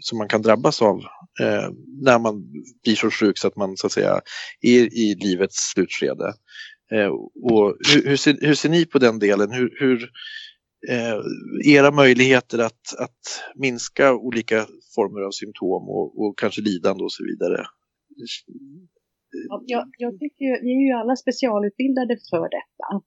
som 0.00 0.18
man 0.18 0.28
kan 0.28 0.42
drabbas 0.42 0.82
av 0.82 0.98
eh, 1.40 1.70
när 2.02 2.18
man 2.18 2.44
blir 2.82 2.96
så 2.96 3.10
sjuk 3.10 3.38
så 3.38 3.48
att 3.48 3.56
man 3.56 3.76
så 3.76 3.86
att 3.86 3.92
säga 3.92 4.20
är 4.60 4.98
i 4.98 5.14
livets 5.14 5.72
slutskede. 5.74 6.32
Eh, 6.92 7.08
och 7.52 7.76
hur, 7.94 8.08
hur, 8.08 8.16
ser, 8.16 8.36
hur 8.40 8.54
ser 8.54 8.68
ni 8.68 8.86
på 8.86 8.98
den 8.98 9.18
delen? 9.18 9.52
Hur, 9.52 9.70
hur 9.80 10.10
eh, 10.88 11.18
era 11.74 11.90
möjligheter 11.90 12.58
att, 12.58 12.94
att 12.98 13.20
minska 13.54 14.14
olika 14.14 14.66
former 14.94 15.26
av 15.26 15.30
symptom 15.30 15.88
och, 15.88 16.20
och 16.22 16.38
kanske 16.38 16.60
lidande 16.60 17.04
och 17.04 17.12
så 17.12 17.24
vidare? 17.24 17.66
Jag, 19.66 19.90
jag 19.98 20.18
tycker 20.18 20.44
ju, 20.44 20.60
vi 20.62 20.72
är 20.72 20.86
ju 20.86 20.92
alla 20.92 21.16
specialutbildade 21.16 22.16
för 22.30 22.48
detta. 22.58 23.02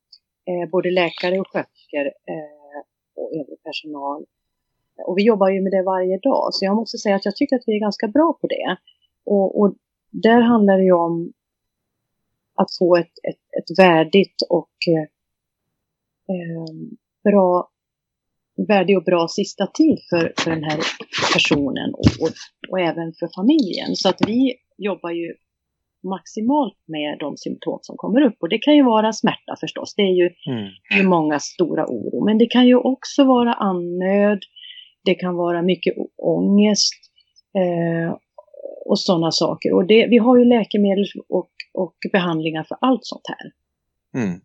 Eh, 0.50 0.70
både 0.70 0.92
läkare 0.92 1.40
och 1.40 1.48
sköterskor 1.48 2.06
eh, 2.06 2.80
och 3.16 3.32
övrig 3.32 3.64
personal. 3.64 4.26
Och 5.08 5.18
vi 5.18 5.24
jobbar 5.24 5.50
ju 5.50 5.62
med 5.62 5.72
det 5.72 5.84
varje 5.84 6.18
dag, 6.18 6.54
så 6.54 6.66
jag 6.66 6.76
måste 6.76 6.98
säga 6.98 7.16
att 7.16 7.26
jag 7.26 7.36
tycker 7.36 7.56
att 7.56 7.64
vi 7.66 7.76
är 7.76 7.80
ganska 7.80 8.08
bra 8.08 8.38
på 8.42 8.48
det. 8.48 8.78
Och, 9.26 9.60
och 9.60 9.76
där 10.10 10.42
handlar 10.42 10.78
det 10.78 10.84
ju 10.84 10.92
om 10.94 11.34
att 12.56 12.78
få 12.80 12.96
ett, 12.96 13.14
ett, 13.30 13.42
ett 13.60 13.80
värdigt 13.80 14.42
och 14.50 14.76
eh, 14.88 15.08
eh 16.36 16.74
bra, 17.24 17.70
värdig 18.68 18.98
och 18.98 19.04
bra 19.04 19.28
sista 19.28 19.68
tid 19.68 20.00
för, 20.10 20.34
för 20.38 20.52
den 20.52 20.64
här 20.64 20.80
personen 21.34 21.94
och, 21.94 22.06
och, 22.22 22.30
och 22.70 22.80
även 22.80 23.14
för 23.14 23.30
familjen. 23.36 23.96
Så 23.96 24.10
att 24.10 24.20
vi 24.28 24.56
jobbar 24.78 25.12
ju 25.12 25.36
maximalt 26.04 26.78
med 26.88 27.18
de 27.20 27.38
symptom 27.38 27.80
som 27.82 27.98
kommer 27.98 28.22
upp. 28.22 28.36
Och 28.40 28.50
det 28.50 28.58
kan 28.58 28.76
ju 28.76 28.84
vara 28.84 29.14
smärta 29.14 29.56
förstås, 29.60 29.96
det 29.96 30.02
är 30.02 30.14
ju, 30.14 30.30
mm. 30.48 30.70
ju 30.98 31.04
många 31.08 31.40
stora 31.40 31.86
oro. 31.86 32.26
Men 32.26 32.38
det 32.38 32.46
kan 32.46 32.68
ju 32.68 32.76
också 32.76 33.24
vara 33.24 33.54
andnöd, 33.54 34.40
det 35.06 35.16
kan 35.16 35.36
vara 35.36 35.62
mycket 35.62 35.94
ångest 36.18 36.94
eh, 37.58 38.16
och 38.86 39.00
sådana 39.00 39.32
saker. 39.32 39.74
Och 39.74 39.86
det, 39.86 40.08
vi 40.08 40.18
har 40.18 40.38
ju 40.38 40.46
läkemedel 40.46 41.06
och, 41.30 41.52
och 41.74 41.96
behandlingar 42.12 42.64
för 42.64 42.78
allt 42.82 43.06
sånt 43.06 43.26
här. 43.28 43.52
Mm. 44.24 44.40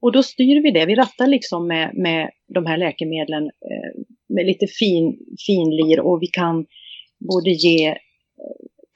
Och 0.00 0.12
då 0.12 0.22
styr 0.22 0.62
vi 0.62 0.70
det, 0.70 0.86
vi 0.86 0.94
rattar 0.94 1.26
liksom 1.26 1.66
med, 1.66 1.90
med 1.94 2.30
de 2.54 2.66
här 2.66 2.76
läkemedlen 2.76 3.44
eh, 3.44 4.02
med 4.28 4.46
lite 4.46 4.66
fin, 4.66 5.18
finlir 5.46 6.00
och 6.00 6.22
vi 6.22 6.26
kan 6.26 6.66
både 7.30 7.50
ge 7.50 7.88
eh, 7.88 7.96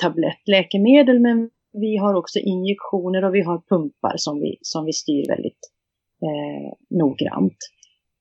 tablettläkemedel 0.02 1.20
men 1.20 1.50
vi 1.80 1.96
har 1.96 2.14
också 2.14 2.38
injektioner 2.38 3.24
och 3.24 3.34
vi 3.34 3.42
har 3.42 3.62
pumpar 3.68 4.14
som 4.16 4.40
vi, 4.40 4.58
som 4.60 4.84
vi 4.84 4.92
styr 4.92 5.28
väldigt 5.28 5.60
eh, 6.22 6.72
noggrant. 6.90 7.56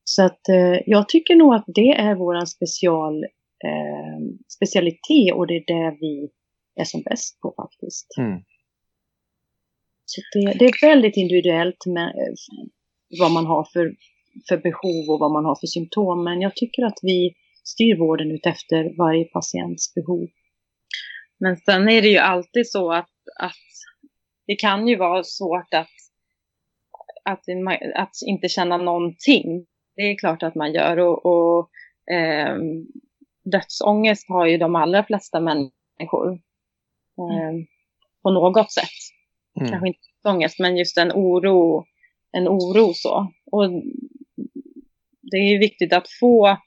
Så 0.03 0.23
att 0.23 0.49
eh, 0.49 0.79
jag 0.85 1.09
tycker 1.09 1.35
nog 1.35 1.53
att 1.53 1.65
det 1.67 1.91
är 1.91 2.15
vår 2.15 2.45
special, 2.45 3.23
eh, 3.69 4.17
specialitet 4.55 5.33
och 5.33 5.47
det 5.47 5.55
är 5.55 5.63
det 5.67 5.97
vi 5.99 6.29
är 6.75 6.85
som 6.85 7.01
bäst 7.01 7.39
på 7.41 7.53
faktiskt. 7.57 8.07
Mm. 8.17 8.39
Så 10.05 10.21
det, 10.33 10.57
det, 10.59 10.65
är 10.65 10.87
väldigt 10.87 11.17
individuellt 11.17 11.85
med 11.85 12.07
eh, 12.07 12.69
vad 13.19 13.31
man 13.31 13.45
har 13.45 13.63
för, 13.73 13.95
för 14.49 14.57
behov 14.57 15.09
och 15.09 15.19
vad 15.19 15.31
man 15.31 15.45
har 15.45 15.55
för 15.55 15.67
symptom. 15.67 16.23
Men 16.23 16.41
jag 16.41 16.55
tycker 16.55 16.83
att 16.83 16.99
vi 17.01 17.33
styr 17.63 17.99
vården 17.99 18.31
ut 18.31 18.45
efter 18.45 18.97
varje 18.97 19.25
patients 19.25 19.93
behov. 19.93 20.27
Men 21.39 21.57
sen 21.57 21.89
är 21.89 22.01
det 22.01 22.07
ju 22.07 22.17
alltid 22.17 22.67
så 22.67 22.91
att 22.91 23.09
att 23.39 23.55
det 24.47 24.55
kan 24.55 24.87
ju 24.87 24.95
vara 24.95 25.23
svårt 25.23 25.73
att, 25.73 25.89
att, 27.23 27.43
att 27.95 28.15
inte 28.25 28.49
känna 28.49 28.77
någonting. 28.77 29.65
Det 29.95 30.01
är 30.01 30.17
klart 30.17 30.43
att 30.43 30.55
man 30.55 30.73
gör 30.73 30.99
och, 30.99 31.25
och 31.25 31.69
eh, 32.13 32.57
dödsångest 33.43 34.29
har 34.29 34.45
ju 34.45 34.57
de 34.57 34.75
allra 34.75 35.03
flesta 35.03 35.39
människor. 35.39 36.39
Eh, 37.17 37.47
mm. 37.47 37.65
På 38.21 38.31
något 38.31 38.71
sätt. 38.71 38.89
Mm. 39.59 39.71
Kanske 39.71 39.87
inte 39.87 39.99
ångest, 40.23 40.59
men 40.59 40.77
just 40.77 40.97
en 40.97 41.11
oro, 41.11 41.85
en 42.31 42.47
oro 42.47 42.93
så. 42.93 43.31
Och 43.51 43.69
det 45.21 45.37
är 45.37 45.59
viktigt 45.59 45.93
att 45.93 46.07
få 46.19 46.57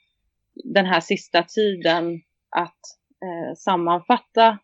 den 0.55 0.87
här 0.87 1.01
sista 1.01 1.43
tiden 1.43 2.21
att 2.57 2.81
eh, 3.25 3.55
sammanfatta 3.57 4.59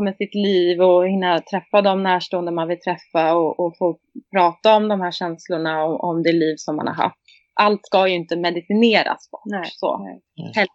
med 0.00 0.16
sitt 0.16 0.34
liv 0.34 0.80
och 0.80 1.08
hinna 1.08 1.40
träffa 1.40 1.82
de 1.82 2.02
närstående 2.02 2.52
man 2.52 2.68
vill 2.68 2.80
träffa 2.80 3.34
och, 3.34 3.60
och 3.60 3.76
få 3.78 3.98
prata 4.36 4.76
om 4.76 4.88
de 4.88 5.00
här 5.00 5.10
känslorna 5.10 5.84
och 5.84 6.04
om 6.04 6.22
det 6.22 6.32
liv 6.32 6.54
som 6.56 6.76
man 6.76 6.86
har 6.86 6.94
haft. 6.94 7.16
Allt 7.54 7.86
ska 7.86 8.08
ju 8.08 8.14
inte 8.14 8.36
medicineras 8.36 9.30
bort. 9.30 9.42
Nej. 9.44 9.70
Så. 9.72 9.98
Nej. 9.98 10.66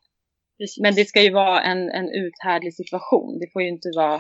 Men 0.82 0.96
det 0.96 1.06
ska 1.06 1.22
ju 1.22 1.32
vara 1.32 1.62
en, 1.62 1.90
en 1.90 2.10
uthärdlig 2.10 2.74
situation. 2.74 3.40
Det 3.40 3.52
får 3.54 3.62
ju 3.62 3.68
inte 3.68 3.90
vara 3.96 4.16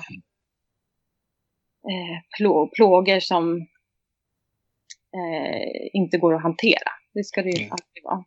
eh, 1.89 2.17
plå, 2.37 2.69
plågor 2.75 3.19
som 3.19 3.57
eh, 5.17 5.89
inte 5.93 6.17
går 6.17 6.35
att 6.35 6.43
hantera. 6.43 6.91
Det 7.13 7.23
ska 7.23 7.41
det 7.41 7.49
ju 7.49 7.63
mm. 7.63 7.71
alltid 7.71 8.03
vara. 8.03 8.23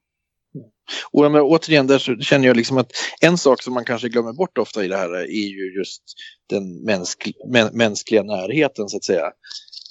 Och 1.11 1.33
men, 1.33 1.41
återigen, 1.41 1.87
där 1.87 1.99
så 1.99 2.17
känner 2.17 2.47
jag 2.47 2.57
liksom 2.57 2.79
att 2.79 2.93
en 3.21 3.39
sak 3.39 3.63
som 3.63 3.75
man 3.75 3.85
kanske 3.85 4.09
glömmer 4.09 4.33
bort 4.33 4.59
ofta 4.59 4.85
i 4.85 4.89
det 4.89 4.97
här 4.97 5.15
är 5.15 5.49
ju 5.49 5.79
just 5.79 6.03
den 6.51 6.85
mänsk, 6.85 7.29
mä, 7.53 7.71
mänskliga 7.73 8.23
närheten 8.23 8.89
så 8.89 8.97
att 8.97 9.05
säga. 9.05 9.33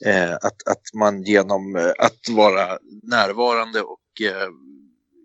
Eh, 0.06 0.34
att, 0.34 0.68
att 0.68 0.94
man 0.94 1.24
genom 1.24 1.76
eh, 1.76 1.92
att 2.00 2.30
vara 2.30 2.78
närvarande 3.04 3.82
och 3.82 4.22
eh, 4.22 4.50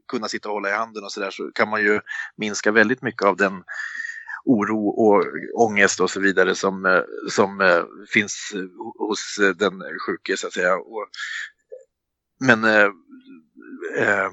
kunna 0.09 0.29
sitta 0.29 0.49
och 0.49 0.55
hålla 0.55 0.69
i 0.69 0.73
handen 0.73 1.05
och 1.05 1.13
så 1.13 1.21
där 1.21 1.31
så 1.31 1.51
kan 1.55 1.69
man 1.69 1.81
ju 1.81 2.01
minska 2.37 2.73
väldigt 2.73 3.03
mycket 3.03 3.23
av 3.23 3.37
den 3.37 3.53
oro 4.45 4.89
och 4.89 5.25
ångest 5.55 6.01
och 6.01 6.11
så 6.11 6.21
vidare 6.21 6.55
som, 6.55 6.87
eh, 6.87 7.03
som 7.31 7.61
eh, 7.61 7.85
finns 8.13 8.53
hos 8.99 9.39
den 9.57 9.83
sjuke 10.07 10.37
så 10.37 10.47
att 10.47 10.53
säga. 10.53 10.77
Och, 10.77 11.09
men 12.41 12.65
eh, 13.97 14.31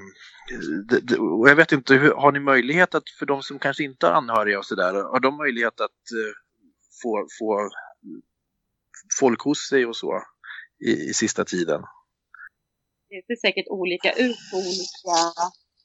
och 1.20 1.48
jag 1.48 1.56
vet 1.56 1.72
inte, 1.72 1.94
har 2.16 2.32
ni 2.32 2.40
möjlighet 2.40 2.94
att, 2.94 3.10
för 3.18 3.26
de 3.26 3.42
som 3.42 3.58
kanske 3.58 3.84
inte 3.84 4.06
har 4.06 4.12
anhöriga 4.12 4.58
och 4.58 4.66
sådär, 4.66 4.94
har 4.94 5.20
de 5.20 5.36
möjlighet 5.36 5.80
att 5.80 5.90
uh, 6.14 6.32
få, 7.02 7.26
få 7.38 7.70
folk 9.20 9.42
hos 9.42 9.68
sig 9.68 9.86
och 9.86 9.96
så 9.96 10.22
i, 10.86 10.90
i 10.90 11.14
sista 11.14 11.44
tiden? 11.44 11.82
Det 13.08 13.22
ser 13.26 13.48
säkert 13.48 13.66
olika 13.68 14.12
ut 14.12 14.36
på 14.50 14.56
olika 14.56 15.18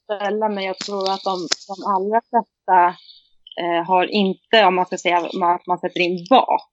ställen, 0.03 0.55
men 0.55 0.63
jag 0.63 0.77
tror 0.77 1.11
att 1.13 1.23
de, 1.23 1.47
de 1.67 1.83
allra 1.95 2.21
flesta 2.29 2.87
eh, 3.61 3.87
har 3.87 4.05
inte, 4.05 4.65
om 4.65 4.75
man 4.75 4.85
ska 4.85 4.97
säga 4.97 5.17
att 5.17 5.67
man 5.67 5.79
sätter 5.79 5.99
in 5.99 6.25
bak, 6.29 6.71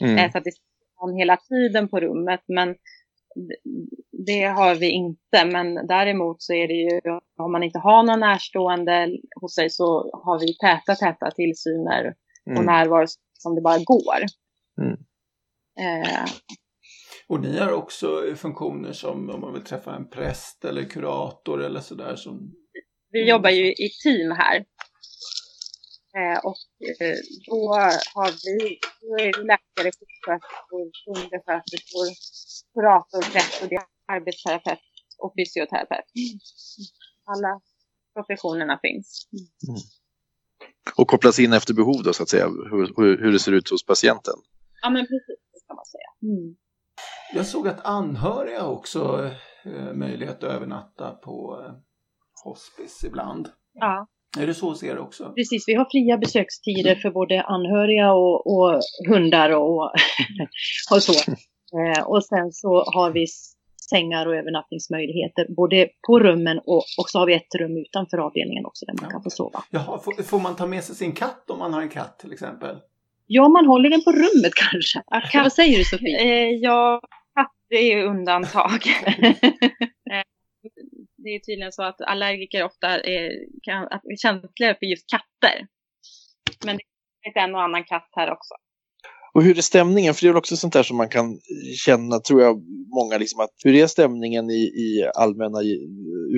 mm. 0.00 0.18
eh, 0.18 0.32
så 0.32 0.38
att 0.38 0.44
det 0.44 0.50
är 0.50 1.18
hela 1.18 1.36
tiden 1.36 1.88
på 1.88 2.00
rummet, 2.00 2.40
men 2.48 2.76
det 4.26 4.44
har 4.44 4.74
vi 4.74 4.90
inte, 4.90 5.44
men 5.52 5.86
däremot 5.86 6.42
så 6.42 6.52
är 6.52 6.68
det 6.68 6.74
ju 6.74 7.00
om 7.36 7.52
man 7.52 7.62
inte 7.62 7.78
har 7.78 8.02
någon 8.02 8.20
närstående 8.20 9.08
hos 9.40 9.54
sig 9.54 9.70
så 9.70 10.10
har 10.12 10.40
vi 10.40 10.56
täta, 10.56 10.94
täta 10.94 11.30
tillsyner 11.30 12.14
och 12.46 12.52
mm. 12.52 12.66
närvaro 12.66 13.06
som 13.32 13.54
det 13.54 13.60
bara 13.60 13.78
går. 13.78 14.20
Mm. 14.80 14.98
Eh. 15.80 16.24
Och 17.28 17.40
ni 17.40 17.58
har 17.58 17.72
också 17.72 18.22
funktioner 18.36 18.92
som 18.92 19.30
om 19.30 19.40
man 19.40 19.52
vill 19.52 19.62
träffa 19.62 19.94
en 19.96 20.08
präst 20.10 20.64
eller 20.64 20.84
kurator 20.84 21.64
eller 21.64 21.80
sådär 21.80 22.16
som... 22.16 22.52
Vi 23.10 23.28
jobbar 23.28 23.50
ju 23.50 23.72
i 23.72 23.88
team 24.04 24.30
här. 24.30 24.64
Eh, 26.18 26.38
och 26.48 26.56
eh, 27.00 27.18
då 27.46 27.60
har 28.14 28.30
vi, 28.44 28.78
då 29.00 29.14
är 29.24 29.32
det 29.32 29.42
läkare, 29.52 29.90
sjuksköterskor, 29.98 30.90
undersköterskor, 31.16 32.06
kurator, 32.74 33.32
präst 33.32 33.62
och 33.62 33.68
arbetsterapeut 34.12 34.78
och 35.18 35.34
fysioterapeut. 35.38 36.04
Alla 37.24 37.60
professionerna 38.14 38.78
finns. 38.82 39.28
Mm. 39.68 39.80
Och 40.98 41.08
kopplas 41.08 41.38
in 41.38 41.52
efter 41.52 41.74
behov 41.74 42.02
då 42.02 42.12
så 42.12 42.22
att 42.22 42.28
säga, 42.28 42.46
hur, 42.48 42.92
hur, 42.96 43.18
hur 43.18 43.32
det 43.32 43.38
ser 43.38 43.52
ut 43.52 43.70
hos 43.70 43.86
patienten? 43.86 44.34
Ja 44.82 44.90
men 44.90 45.06
precis, 45.06 45.40
det 45.52 45.66
kan 45.66 45.76
man 45.76 45.86
säga. 45.86 46.10
Mm. 46.22 46.56
Jag 47.34 47.46
såg 47.46 47.68
att 47.68 47.80
anhöriga 47.84 48.66
också 48.66 49.30
eh, 49.64 49.92
möjlighet 49.92 50.36
att 50.36 50.50
övernatta 50.50 51.12
på 51.12 51.64
eh, 51.64 51.74
hospice 52.44 53.04
ibland. 53.04 53.48
Ja. 53.72 54.06
Är 54.38 54.46
det 54.46 54.54
så 54.54 54.68
hos 54.68 54.82
er 54.82 54.98
också? 54.98 55.32
Precis, 55.32 55.64
vi 55.66 55.74
har 55.74 55.86
fria 55.90 56.18
besökstider 56.18 56.94
för 56.94 57.10
både 57.10 57.42
anhöriga 57.42 58.12
och, 58.12 58.46
och 58.46 58.80
hundar 59.08 59.50
och, 59.50 59.82
och 60.90 61.02
så. 61.02 61.32
Eh, 61.78 62.02
och 62.06 62.24
sen 62.24 62.52
så 62.52 62.84
har 62.94 63.10
vi 63.10 63.26
sängar 63.90 64.26
och 64.26 64.36
övernattningsmöjligheter 64.36 65.46
både 65.56 65.88
på 66.06 66.20
rummen 66.20 66.58
och, 66.58 66.84
och 66.98 67.08
så 67.08 67.18
har 67.18 67.26
vi 67.26 67.34
ett 67.34 67.54
rum 67.54 67.76
utanför 67.76 68.18
avdelningen 68.18 68.66
också 68.66 68.86
där 68.86 68.94
man 68.94 69.04
ja. 69.04 69.10
kan 69.10 69.22
få 69.22 69.30
sova. 69.30 69.64
Jaha, 69.70 69.98
får, 69.98 70.22
får, 70.22 70.40
man 70.40 70.56
ta 70.56 70.66
med 70.66 70.84
sig 70.84 70.94
sin 70.94 71.12
katt 71.12 71.50
om 71.50 71.58
man 71.58 71.72
har 71.72 71.82
en 71.82 71.88
katt 71.88 72.18
till 72.18 72.32
exempel? 72.32 72.76
Ja, 73.26 73.48
man 73.48 73.66
håller 73.66 73.90
den 73.90 74.04
på 74.04 74.12
rummet 74.12 74.52
kanske. 74.54 75.02
Kan, 75.30 75.42
Vad 75.42 75.52
säger 75.52 75.78
du 75.78 75.84
Sofie? 75.84 76.20
Eh, 76.20 76.50
ja, 76.50 77.00
katter 77.34 77.76
är 77.76 77.96
ju 77.96 78.02
undantag. 78.02 78.80
Eh, 81.26 81.30
det 81.30 81.34
är 81.34 81.40
tydligen 81.40 81.72
så 81.72 81.82
att 81.82 82.00
allergiker 82.00 82.64
ofta 82.64 82.88
är, 82.88 83.30
kan, 83.62 83.82
är 83.84 84.16
känsligare 84.16 84.76
för 84.78 84.86
just 84.86 85.10
katter. 85.10 85.66
Men 86.66 86.76
det 86.76 87.40
är 87.40 87.44
en 87.44 87.54
och 87.54 87.62
annan 87.62 87.84
katt 87.84 88.08
här 88.12 88.32
också. 88.32 88.54
Och 89.34 89.42
hur 89.42 89.58
är 89.58 89.62
stämningen? 89.62 90.14
För 90.14 90.22
det 90.22 90.28
är 90.28 90.32
väl 90.32 90.38
också 90.38 90.56
sånt 90.56 90.72
där 90.72 90.82
som 90.82 90.96
man 90.96 91.08
kan 91.08 91.38
känna, 91.86 92.18
tror 92.18 92.42
jag, 92.42 92.62
många 92.98 93.18
liksom 93.18 93.40
att 93.40 93.50
hur 93.64 93.74
är 93.74 93.86
stämningen 93.86 94.50
i, 94.50 94.62
i 94.84 95.10
allmänna 95.14 95.58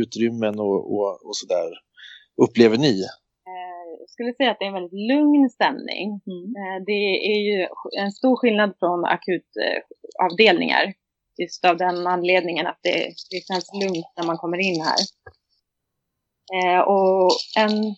utrymmen 0.03 0.59
och, 0.59 0.92
och, 0.94 1.27
och 1.27 1.37
sådär, 1.37 1.68
upplever 2.42 2.77
ni? 2.79 3.03
Jag 4.01 4.11
skulle 4.11 4.35
säga 4.35 4.51
att 4.51 4.59
det 4.59 4.64
är 4.64 4.68
en 4.68 4.74
väldigt 4.74 5.09
lugn 5.12 5.51
stämning. 5.51 6.07
Mm. 6.27 6.44
Eh, 6.61 6.85
Det 6.87 7.03
är 7.33 7.40
ju 7.48 7.68
en 8.01 8.12
stor 8.12 8.37
skillnad 8.37 8.74
från 8.79 9.05
akutavdelningar. 9.05 10.94
Just 11.42 11.64
av 11.64 11.77
den 11.77 12.07
anledningen 12.07 12.66
att 12.66 12.79
det, 12.83 12.98
det 13.31 13.46
känns 13.46 13.70
lugnt 13.83 14.07
när 14.16 14.27
man 14.27 14.37
kommer 14.37 14.59
in 14.59 14.81
här. 14.81 15.01
Eh, 16.57 16.81
Och 16.81 17.31
en... 17.59 17.94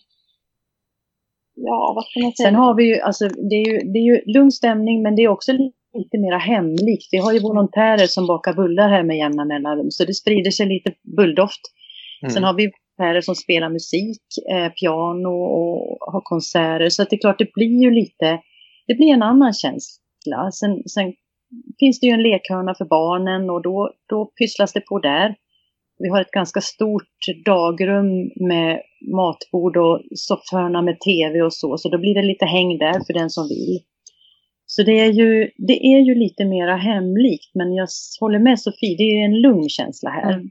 Ja, 1.55 1.93
vad 1.95 2.05
ska 2.05 2.19
man 2.19 2.31
säga? 2.31 2.47
Sen 2.47 2.55
har 2.55 2.73
vi 2.73 2.83
ju, 2.83 2.99
alltså 2.99 3.27
det 3.27 3.55
är 3.55 3.67
ju, 3.67 3.77
det 3.91 3.99
är 3.99 4.03
ju 4.03 4.21
lugn 4.25 4.51
stämning 4.51 5.01
men 5.01 5.15
det 5.15 5.21
är 5.21 5.27
också 5.27 5.51
lite 5.93 6.17
mer 6.17 6.39
hemlikt. 6.39 7.07
Vi 7.11 7.17
har 7.17 7.33
ju 7.33 7.39
volontärer 7.39 8.07
som 8.07 8.27
bakar 8.27 8.53
bullar 8.53 8.89
här 8.89 9.03
med 9.03 9.17
jämna 9.17 9.45
mellanrum 9.45 9.91
så 9.91 10.05
det 10.05 10.13
sprider 10.13 10.51
sig 10.51 10.65
lite 10.65 10.93
bulldoft. 11.17 11.61
Mm. 12.21 12.33
Sen 12.33 12.43
har 12.43 12.53
vi 12.53 12.71
volontärer 12.97 13.21
som 13.21 13.35
spelar 13.35 13.69
musik, 13.69 14.21
eh, 14.51 14.69
piano 14.69 15.29
och 15.29 16.13
har 16.13 16.21
konserter 16.21 16.89
så 16.89 17.01
att 17.01 17.09
det 17.09 17.15
är 17.15 17.19
klart 17.19 17.39
det 17.39 17.53
blir 17.53 17.81
ju 17.83 17.91
lite, 17.91 18.39
det 18.87 18.93
blir 18.95 19.13
en 19.13 19.23
annan 19.23 19.53
känsla. 19.53 20.51
Sen, 20.51 20.83
sen 20.89 21.13
finns 21.79 21.99
det 21.99 22.07
ju 22.07 22.13
en 22.13 22.23
lekhörna 22.23 22.75
för 22.75 22.85
barnen 22.85 23.49
och 23.49 23.61
då, 23.61 23.93
då 24.09 24.25
pysslas 24.25 24.73
det 24.73 24.81
på 24.81 24.99
där. 24.99 25.35
Vi 25.97 26.09
har 26.09 26.21
ett 26.21 26.31
ganska 26.31 26.61
stort 26.61 27.13
dagrum 27.45 28.31
med 28.49 28.81
matbord 29.15 29.77
och 29.77 30.01
soffhörna 30.15 30.81
med 30.81 30.99
tv 30.99 31.41
och 31.41 31.53
så, 31.53 31.77
så 31.77 31.89
då 31.89 31.97
blir 31.97 32.15
det 32.15 32.21
lite 32.21 32.45
häng 32.45 32.77
där 32.77 33.05
för 33.07 33.13
den 33.13 33.29
som 33.29 33.47
vill. 33.47 33.79
Så 34.65 34.83
det 34.83 34.99
är 34.99 35.11
ju, 35.11 35.51
det 35.57 35.85
är 35.85 35.99
ju 35.99 36.15
lite 36.15 36.45
mera 36.45 36.75
hemlikt, 36.75 37.51
men 37.53 37.73
jag 37.73 37.87
håller 38.19 38.39
med 38.39 38.59
Sofie, 38.59 38.97
det 38.97 39.03
är 39.03 39.25
en 39.25 39.41
lugn 39.41 39.69
känsla 39.69 40.09
här. 40.09 40.33
Mm. 40.33 40.49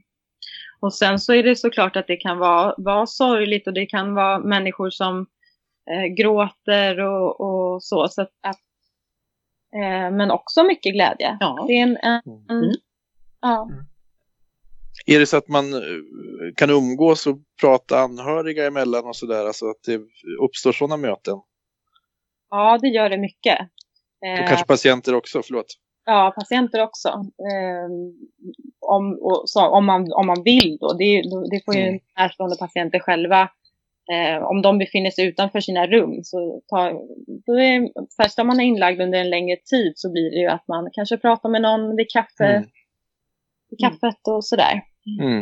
Och 0.79 0.93
sen 0.93 1.19
så 1.19 1.33
är 1.33 1.43
det 1.43 1.55
såklart 1.55 1.95
att 1.95 2.07
det 2.07 2.15
kan 2.15 2.37
vara, 2.37 2.73
vara 2.77 3.05
sorgligt 3.05 3.67
och 3.67 3.73
det 3.73 3.85
kan 3.85 4.13
vara 4.13 4.39
människor 4.39 4.89
som 4.89 5.25
eh, 5.91 6.13
gråter 6.17 6.99
och, 6.99 7.41
och 7.41 7.83
så. 7.83 8.07
så 8.07 8.21
att, 8.21 8.31
att, 8.47 8.59
eh, 9.75 10.11
men 10.11 10.31
också 10.31 10.63
mycket 10.63 10.93
glädje. 10.93 11.37
Ja. 11.39 11.65
Det 11.67 11.73
är 11.73 11.83
en, 11.83 11.97
en, 11.97 12.21
en 12.49 12.57
Mm. 12.63 12.75
ja. 13.41 13.69
Är 15.05 15.19
det 15.19 15.25
så 15.25 15.37
att 15.37 15.47
man 15.47 15.73
eh, 15.73 15.79
kan 16.55 16.69
umgås 16.69 17.27
och 17.27 17.37
prata 17.61 17.99
anhöriga 17.99 18.67
emellan 18.67 19.05
och 19.05 19.15
sådär, 19.15 19.45
alltså 19.45 19.65
att 19.65 19.83
det 19.85 20.01
uppstår 20.43 20.71
sådana 20.71 20.97
möten? 20.97 21.37
ja, 22.49 22.77
det 22.81 22.87
gör 22.87 23.09
det 23.09 23.17
mycket. 23.17 23.59
Och 24.21 24.27
Eh, 24.27 24.47
kanske 24.47 24.65
patienter 24.65 25.15
också, 25.15 25.41
förlåt. 25.43 25.65
Ja, 26.05 26.33
patienter 26.35 26.83
också. 26.83 27.09
Ehm, 27.09 28.13
om, 28.79 29.19
och, 29.21 29.43
så, 29.45 29.67
om, 29.67 29.85
man, 29.85 30.13
om 30.13 30.27
man 30.27 30.43
vill 30.43 30.77
då. 30.81 30.93
Det, 30.93 31.21
det 31.51 31.65
får 31.65 31.75
ju 31.75 31.81
Mm. 31.87 31.99
närstående 32.17 32.55
patienter 32.57 32.99
själva. 32.99 33.49
Eh, 34.11 34.43
om 34.43 34.61
de 34.61 34.77
befinner 34.77 35.09
sig 35.11 35.25
utanför 35.27 35.59
sina 35.59 35.87
rum 35.87 36.23
så 36.23 36.61
tar, 36.67 36.91
då 37.45 37.53
är, 37.53 38.07
särskilt 38.15 38.39
om 38.39 38.47
man 38.47 38.59
är 38.59 38.63
inlagd 38.63 39.01
under 39.01 39.19
en 39.19 39.29
längre 39.29 39.55
tid 39.55 39.93
så 39.95 40.11
blir 40.11 40.31
det 40.31 40.37
ju 40.37 40.47
att 40.47 40.67
man 40.67 40.89
kanske 40.93 41.17
pratar 41.17 41.49
med 41.49 41.61
någon 41.61 41.95
vid, 41.95 42.09
kaffe, 42.09 42.45
Mm. 42.45 42.69
vid 43.69 43.79
kaffet 43.79 44.27
och 44.27 44.45
sådär. 44.45 44.81
Mm. 45.21 45.41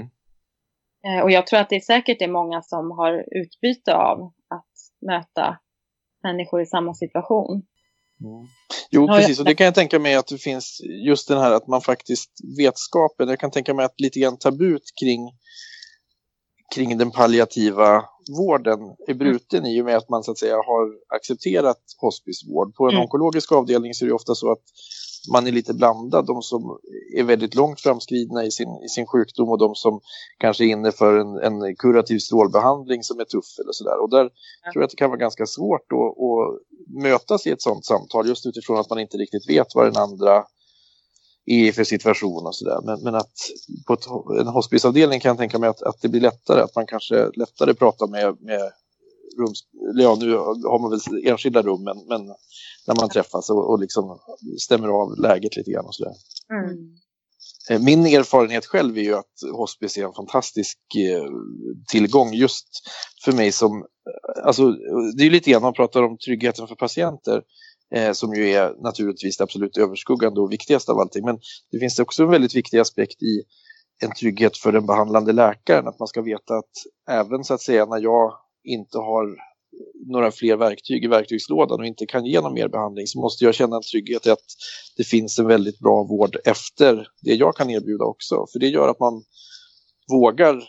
Eh, 1.06 1.24
och 1.24 1.32
jag 1.32 1.48
tror 1.48 1.60
att 1.60 1.70
det 1.70 1.76
är 1.76 1.80
säkert 1.80 2.22
är 2.22 2.28
många 2.28 2.62
som 2.62 2.92
har 2.92 3.26
utbyte 3.32 3.96
av 3.96 4.22
att 4.50 4.74
möta 5.08 5.58
människor 6.24 6.62
i 6.62 6.66
samma 6.66 6.94
situation. 6.94 7.64
Mm. 8.22 8.48
Jo, 8.92 9.08
precis. 9.08 9.40
Och 9.40 9.46
det 9.46 9.56
kan 9.56 9.66
jag 9.66 9.76
tänka 9.76 10.00
mig 10.00 10.16
att 10.16 10.28
det 10.28 10.38
finns 10.38 10.82
just 11.08 11.28
den 11.28 11.38
här 11.38 11.52
att 11.52 11.68
man 11.68 11.82
faktiskt 11.82 12.32
vetskapen. 12.58 13.30
Jag 13.30 13.40
kan 13.40 13.52
tänka 13.52 13.74
mig 13.74 13.86
att 13.86 14.00
lite 14.00 14.20
grann 14.20 14.38
tabut 14.38 14.84
kring, 15.02 15.32
kring 16.76 16.98
den 16.98 17.12
palliativa 17.12 18.04
vården 18.38 18.80
är 19.08 19.14
bruten 19.14 19.66
i 19.66 19.82
och 19.82 19.86
med 19.86 19.98
att 19.98 20.10
man 20.10 20.24
så 20.24 20.32
att 20.32 20.38
säga 20.38 20.56
har 20.56 21.16
accepterat 21.16 21.78
hospicevård. 22.02 22.76
På 22.76 22.84
en 22.86 22.90
Mm. 22.92 23.02
onkologisk 23.02 23.52
avdelning 23.52 23.94
så 23.94 24.06
är 24.06 24.08
det 24.08 24.14
ofta 24.16 24.36
så 24.36 24.52
att 24.52 24.64
man 25.34 25.48
är 25.48 25.52
lite 25.52 25.74
blandad. 25.74 26.26
De 26.26 26.42
som 26.42 26.80
är 27.18 27.24
väldigt 27.24 27.56
långt 27.56 27.82
framskridna 27.82 28.44
i 28.46 28.52
sin, 28.52 28.70
i 28.86 28.90
sin 28.90 29.06
sjukdom 29.08 29.50
och 29.50 29.58
de 29.60 29.76
som 29.76 30.00
kanske 30.38 30.64
är 30.64 30.68
inne 30.68 30.92
för 30.92 31.18
en, 31.18 31.38
en 31.38 31.76
kurativ 31.76 32.20
strålbehandling 32.20 33.04
som 33.04 33.20
är 33.20 33.24
tuff 33.26 33.60
eller 33.64 33.72
sådär. 33.72 34.02
Och 34.02 34.10
där 34.10 34.24
tror 34.74 34.82
jag 34.82 34.84
att 34.84 34.90
det 34.90 34.98
kan 34.98 35.10
vara 35.10 35.20
ganska 35.20 35.46
svårt 35.46 35.88
att, 35.92 35.98
att 36.00 37.04
mötas 37.04 37.48
i 37.48 37.50
ett 37.52 37.62
sådant 37.62 37.86
samtal 37.86 38.28
just 38.28 38.46
utifrån 38.46 38.80
att 38.80 38.90
man 38.90 39.00
inte 39.00 39.18
riktigt 39.18 39.50
vet 39.50 39.76
vad 39.76 39.86
den 39.86 39.98
andra 39.98 40.44
är 41.50 41.68
i 41.68 41.72
för 41.72 41.84
situation 41.84 42.46
och 42.46 42.56
sådär. 42.56 42.80
Men, 42.84 43.04
men 43.04 43.16
att 43.16 43.32
på 43.88 43.94
ett, 43.94 44.06
en 44.40 44.48
hospiceavdelning 44.48 45.20
kan 45.20 45.30
jag 45.30 45.38
tänka 45.38 45.60
mig 45.60 45.70
att, 45.70 45.82
att 45.82 46.02
det 46.02 46.10
blir 46.10 46.22
lättare, 46.22 46.62
att 46.62 46.76
man 46.76 46.88
kanske 46.88 47.32
lättare 47.36 47.74
pratar 47.74 48.08
med, 48.08 48.38
med 48.42 48.72
rums, 49.40 49.60
ja, 49.96 50.18
nu 50.20 50.36
har 50.36 50.80
man 50.80 50.92
väl 50.92 51.28
enskilda 51.28 51.62
rum, 51.62 51.84
men, 51.84 51.98
men 52.08 52.28
när 52.88 52.96
man 52.96 53.10
träffas 53.10 53.50
och, 53.50 53.70
och 53.70 53.80
liksom 53.80 54.20
stämmer 54.60 54.88
av 54.88 55.20
läget 55.20 55.56
lite 55.56 55.72
grann 55.72 55.86
och 55.86 55.96
sådär. 55.96 56.14
Eh, 57.70 57.80
Min 57.82 58.06
erfarenhet 58.06 58.66
själv 58.66 58.98
är 58.98 59.02
ju 59.02 59.16
att 59.16 59.34
hospice 59.54 59.98
är 59.98 60.06
en 60.06 60.14
fantastisk 60.14 60.78
eh, 60.96 61.26
tillgång 61.92 62.34
just 62.34 62.68
för 63.26 63.32
mig 63.32 63.52
som, 63.52 63.86
alltså 64.44 64.72
det 65.18 65.24
är 65.26 65.30
lite 65.30 65.52
grann, 65.52 65.62
man 65.62 65.74
pratar 65.74 66.04
om 66.04 66.18
tryggheten 66.18 66.68
för 66.68 66.76
patienter 66.76 67.42
eh, 67.96 68.12
som 68.12 68.34
ju 68.34 68.50
är 68.50 68.76
naturligtvis 68.84 69.38
det 69.38 69.44
absolut 69.44 69.78
överskuggande 69.78 70.42
och 70.42 70.52
viktigaste 70.52 70.92
av 70.92 71.00
allting. 71.00 71.26
Men 71.26 71.40
det 71.72 71.80
finns 71.80 72.00
också 72.00 72.24
en 72.24 72.30
väldigt 72.30 72.56
viktig 72.56 72.80
aspekt 72.80 73.24
i 73.24 73.44
en 74.02 74.12
trygghet 74.12 74.58
för 74.58 74.72
den 74.72 74.86
behandlande 74.86 75.34
läkaren, 75.34 75.88
att 75.88 76.00
man 76.00 76.08
ska 76.08 76.22
veta 76.22 76.58
att 76.58 76.72
även 77.10 77.44
så 77.44 77.54
att 77.54 77.62
säga 77.62 77.86
när 77.86 78.00
jag 78.00 78.34
inte 78.64 78.98
har 78.98 79.36
några 80.08 80.32
fler 80.32 80.56
verktyg 80.56 81.04
i 81.04 81.08
verktygslådan 81.08 81.80
och 81.80 81.86
inte 81.86 82.06
kan 82.06 82.26
ge 82.26 82.42
någon 82.42 82.54
mer 82.54 82.68
behandling 82.68 83.08
så 83.08 83.20
måste 83.20 83.46
jag 83.46 83.56
känna 83.56 83.76
en 83.76 83.82
trygghet 83.82 84.28
i 84.28 84.30
att 84.30 84.46
det 84.98 85.04
finns 85.04 85.40
en 85.40 85.48
väldigt 85.48 85.80
bra 85.80 86.04
vård 86.04 86.38
efter 86.46 87.08
det 87.22 87.34
jag 87.34 87.56
kan 87.56 87.70
erbjuda 87.70 88.06
också. 88.06 88.46
För 88.52 88.60
det 88.60 88.68
gör 88.68 88.88
att 88.88 89.00
man 89.00 89.24
vågar 90.12 90.64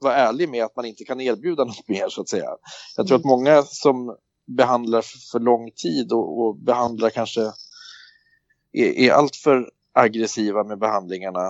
vara 0.00 0.14
ärlig 0.14 0.48
med 0.48 0.64
att 0.64 0.76
man 0.76 0.84
inte 0.84 1.04
kan 1.04 1.20
erbjuda 1.20 1.64
något 1.64 1.88
mer 1.88 2.08
så 2.08 2.20
att 2.20 2.28
säga. 2.28 2.48
Jag 2.96 3.06
tror 3.06 3.18
att 3.18 3.24
många 3.24 3.62
som 3.62 4.16
behandlar 4.46 5.02
för, 5.02 5.18
för 5.32 5.40
lång 5.40 5.70
tid 5.70 6.12
och, 6.12 6.40
och 6.40 6.56
behandlar 6.56 7.10
kanske 7.10 7.40
är, 8.72 8.98
är 8.98 9.10
alltför 9.10 9.70
aggressiva 9.92 10.64
med 10.64 10.78
behandlingarna 10.78 11.46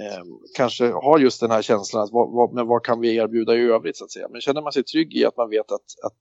eh, 0.00 0.24
kanske 0.56 0.92
har 0.92 1.18
just 1.18 1.40
den 1.40 1.50
här 1.50 1.62
känslan 1.62 2.02
att 2.02 2.10
vad, 2.12 2.32
vad, 2.32 2.54
men 2.54 2.66
vad 2.66 2.84
kan 2.84 3.00
vi 3.00 3.16
erbjuda 3.16 3.56
i 3.56 3.60
övrigt 3.60 3.96
så 3.96 4.04
att 4.04 4.10
säga. 4.10 4.28
Men 4.28 4.40
känner 4.40 4.62
man 4.62 4.72
sig 4.72 4.84
trygg 4.84 5.14
i 5.14 5.24
att 5.24 5.36
man 5.36 5.50
vet 5.50 5.72
att, 5.72 6.04
att, 6.04 6.18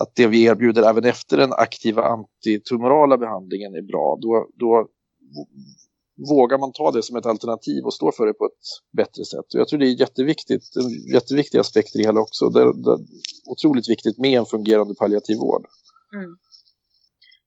att 0.00 0.14
det 0.14 0.26
vi 0.26 0.44
erbjuder 0.44 0.82
även 0.82 1.04
efter 1.04 1.36
den 1.36 1.52
aktiva 1.52 2.02
antitumorala 2.02 3.18
behandlingen 3.18 3.74
är 3.74 3.82
bra, 3.82 4.18
då, 4.20 4.48
då 4.54 4.88
vågar 6.28 6.58
man 6.58 6.72
ta 6.72 6.90
det 6.90 7.02
som 7.02 7.16
ett 7.16 7.26
alternativ 7.26 7.84
och 7.84 7.94
stå 7.94 8.12
för 8.12 8.26
det 8.26 8.32
på 8.32 8.44
ett 8.46 8.96
bättre 8.96 9.24
sätt. 9.24 9.54
Och 9.54 9.60
jag 9.60 9.68
tror 9.68 9.78
det 9.78 9.86
är 9.86 10.00
jätteviktigt, 10.00 10.76
en 10.76 11.14
jätteviktig 11.14 11.58
aspekt 11.58 11.94
i 11.94 11.98
det 11.98 12.04
hela 12.04 12.20
också. 12.20 12.48
Det, 12.48 12.64
det, 12.64 12.98
otroligt 13.46 13.88
viktigt 13.88 14.18
med 14.18 14.38
en 14.38 14.46
fungerande 14.46 14.94
palliativ 14.94 15.36
vård. 15.36 15.66
Mm. 16.14 16.36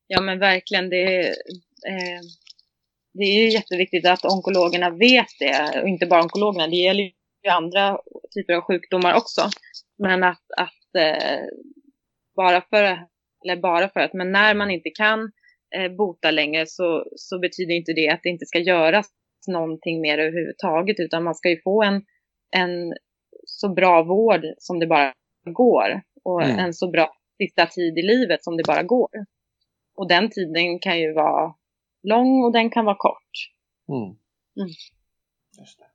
Ja 0.08 0.22
men 0.22 0.40
verkligen, 0.40 0.90
det 0.90 1.04
är, 1.04 1.26
eh, 1.90 2.22
det 3.14 3.24
är 3.24 3.44
ju 3.44 3.50
jätteviktigt 3.50 4.08
att 4.08 4.26
onkologerna 4.26 4.90
vet 4.90 5.40
det. 5.40 5.82
Och 5.82 5.88
inte 5.88 6.06
bara 6.06 6.24
onkologerna, 6.24 6.68
det 6.68 6.76
gäller 6.76 7.04
ju 7.04 7.50
andra 7.50 7.98
typer 8.36 8.54
av 8.54 8.62
sjukdomar 8.62 9.14
också. 9.14 9.42
Men 9.98 10.24
att, 10.24 10.46
att 10.58 11.02
eh, 11.04 11.40
bara 12.36 12.62
för, 12.62 12.84
eller 13.44 13.62
bara 13.62 13.90
för 13.90 14.00
att, 14.00 14.14
men 14.14 14.32
när 14.32 14.54
man 14.56 14.72
inte 14.72 14.90
kan 14.90 15.20
eh, 15.20 15.43
bota 15.98 16.32
längre 16.32 16.66
så, 16.66 17.06
så 17.16 17.40
betyder 17.40 17.74
inte 17.74 17.94
det 17.94 18.10
att 18.10 18.20
det 18.24 18.30
inte 18.30 18.46
ska 18.46 18.60
göras 18.60 19.10
någonting 19.48 20.02
mer 20.02 20.18
överhuvudtaget. 20.18 21.00
Utan 21.00 21.24
man 21.24 21.36
ska 21.36 21.50
ju 21.50 21.62
få 21.62 21.84
en, 21.84 22.02
en 22.56 22.94
så 23.48 23.74
bra 23.74 24.04
vård 24.04 24.42
som 24.58 24.80
det 24.80 24.88
bara 24.88 25.14
går. 25.46 26.02
Och 26.24 26.44
Mm. 26.44 26.60
en 26.60 26.74
så 26.74 26.88
bra 26.92 27.14
sista 27.38 27.66
tid 27.66 27.98
i 27.98 28.02
livet 28.02 28.44
som 28.44 28.58
det 28.58 28.64
bara 28.68 28.84
går. 28.84 29.10
Och 29.96 30.08
den 30.08 30.30
tiden 30.30 30.80
kan 30.80 31.00
ju 31.00 31.14
vara 31.14 31.54
lång 32.04 32.44
och 32.44 32.54
den 32.54 32.70
kan 32.70 32.86
vara 32.86 32.96
kort. 32.96 33.32
Mm. 33.90 34.16
Just 35.60 35.80
det. 35.80 35.86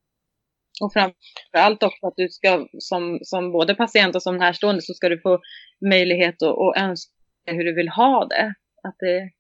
Och 0.83 0.93
framförallt 0.93 1.83
också 1.83 2.07
att 2.07 2.17
du 2.17 2.29
ska 2.29 2.67
som, 2.79 3.19
som 3.23 3.53
både 3.53 3.75
patient 3.75 4.15
och 4.17 4.23
som 4.23 4.37
närstående 4.37 4.83
så 4.83 4.95
ska 4.95 5.09
du 5.09 5.21
få 5.21 5.41
möjlighet 5.91 6.43
att, 6.43 6.49
att 6.49 6.77
önska 6.77 7.13
hur 7.47 7.65
du 7.65 7.75
vill 7.75 7.89
ha 7.89 8.25
det. 8.25 8.55
Att 8.83 8.97
det, 8.99 9.31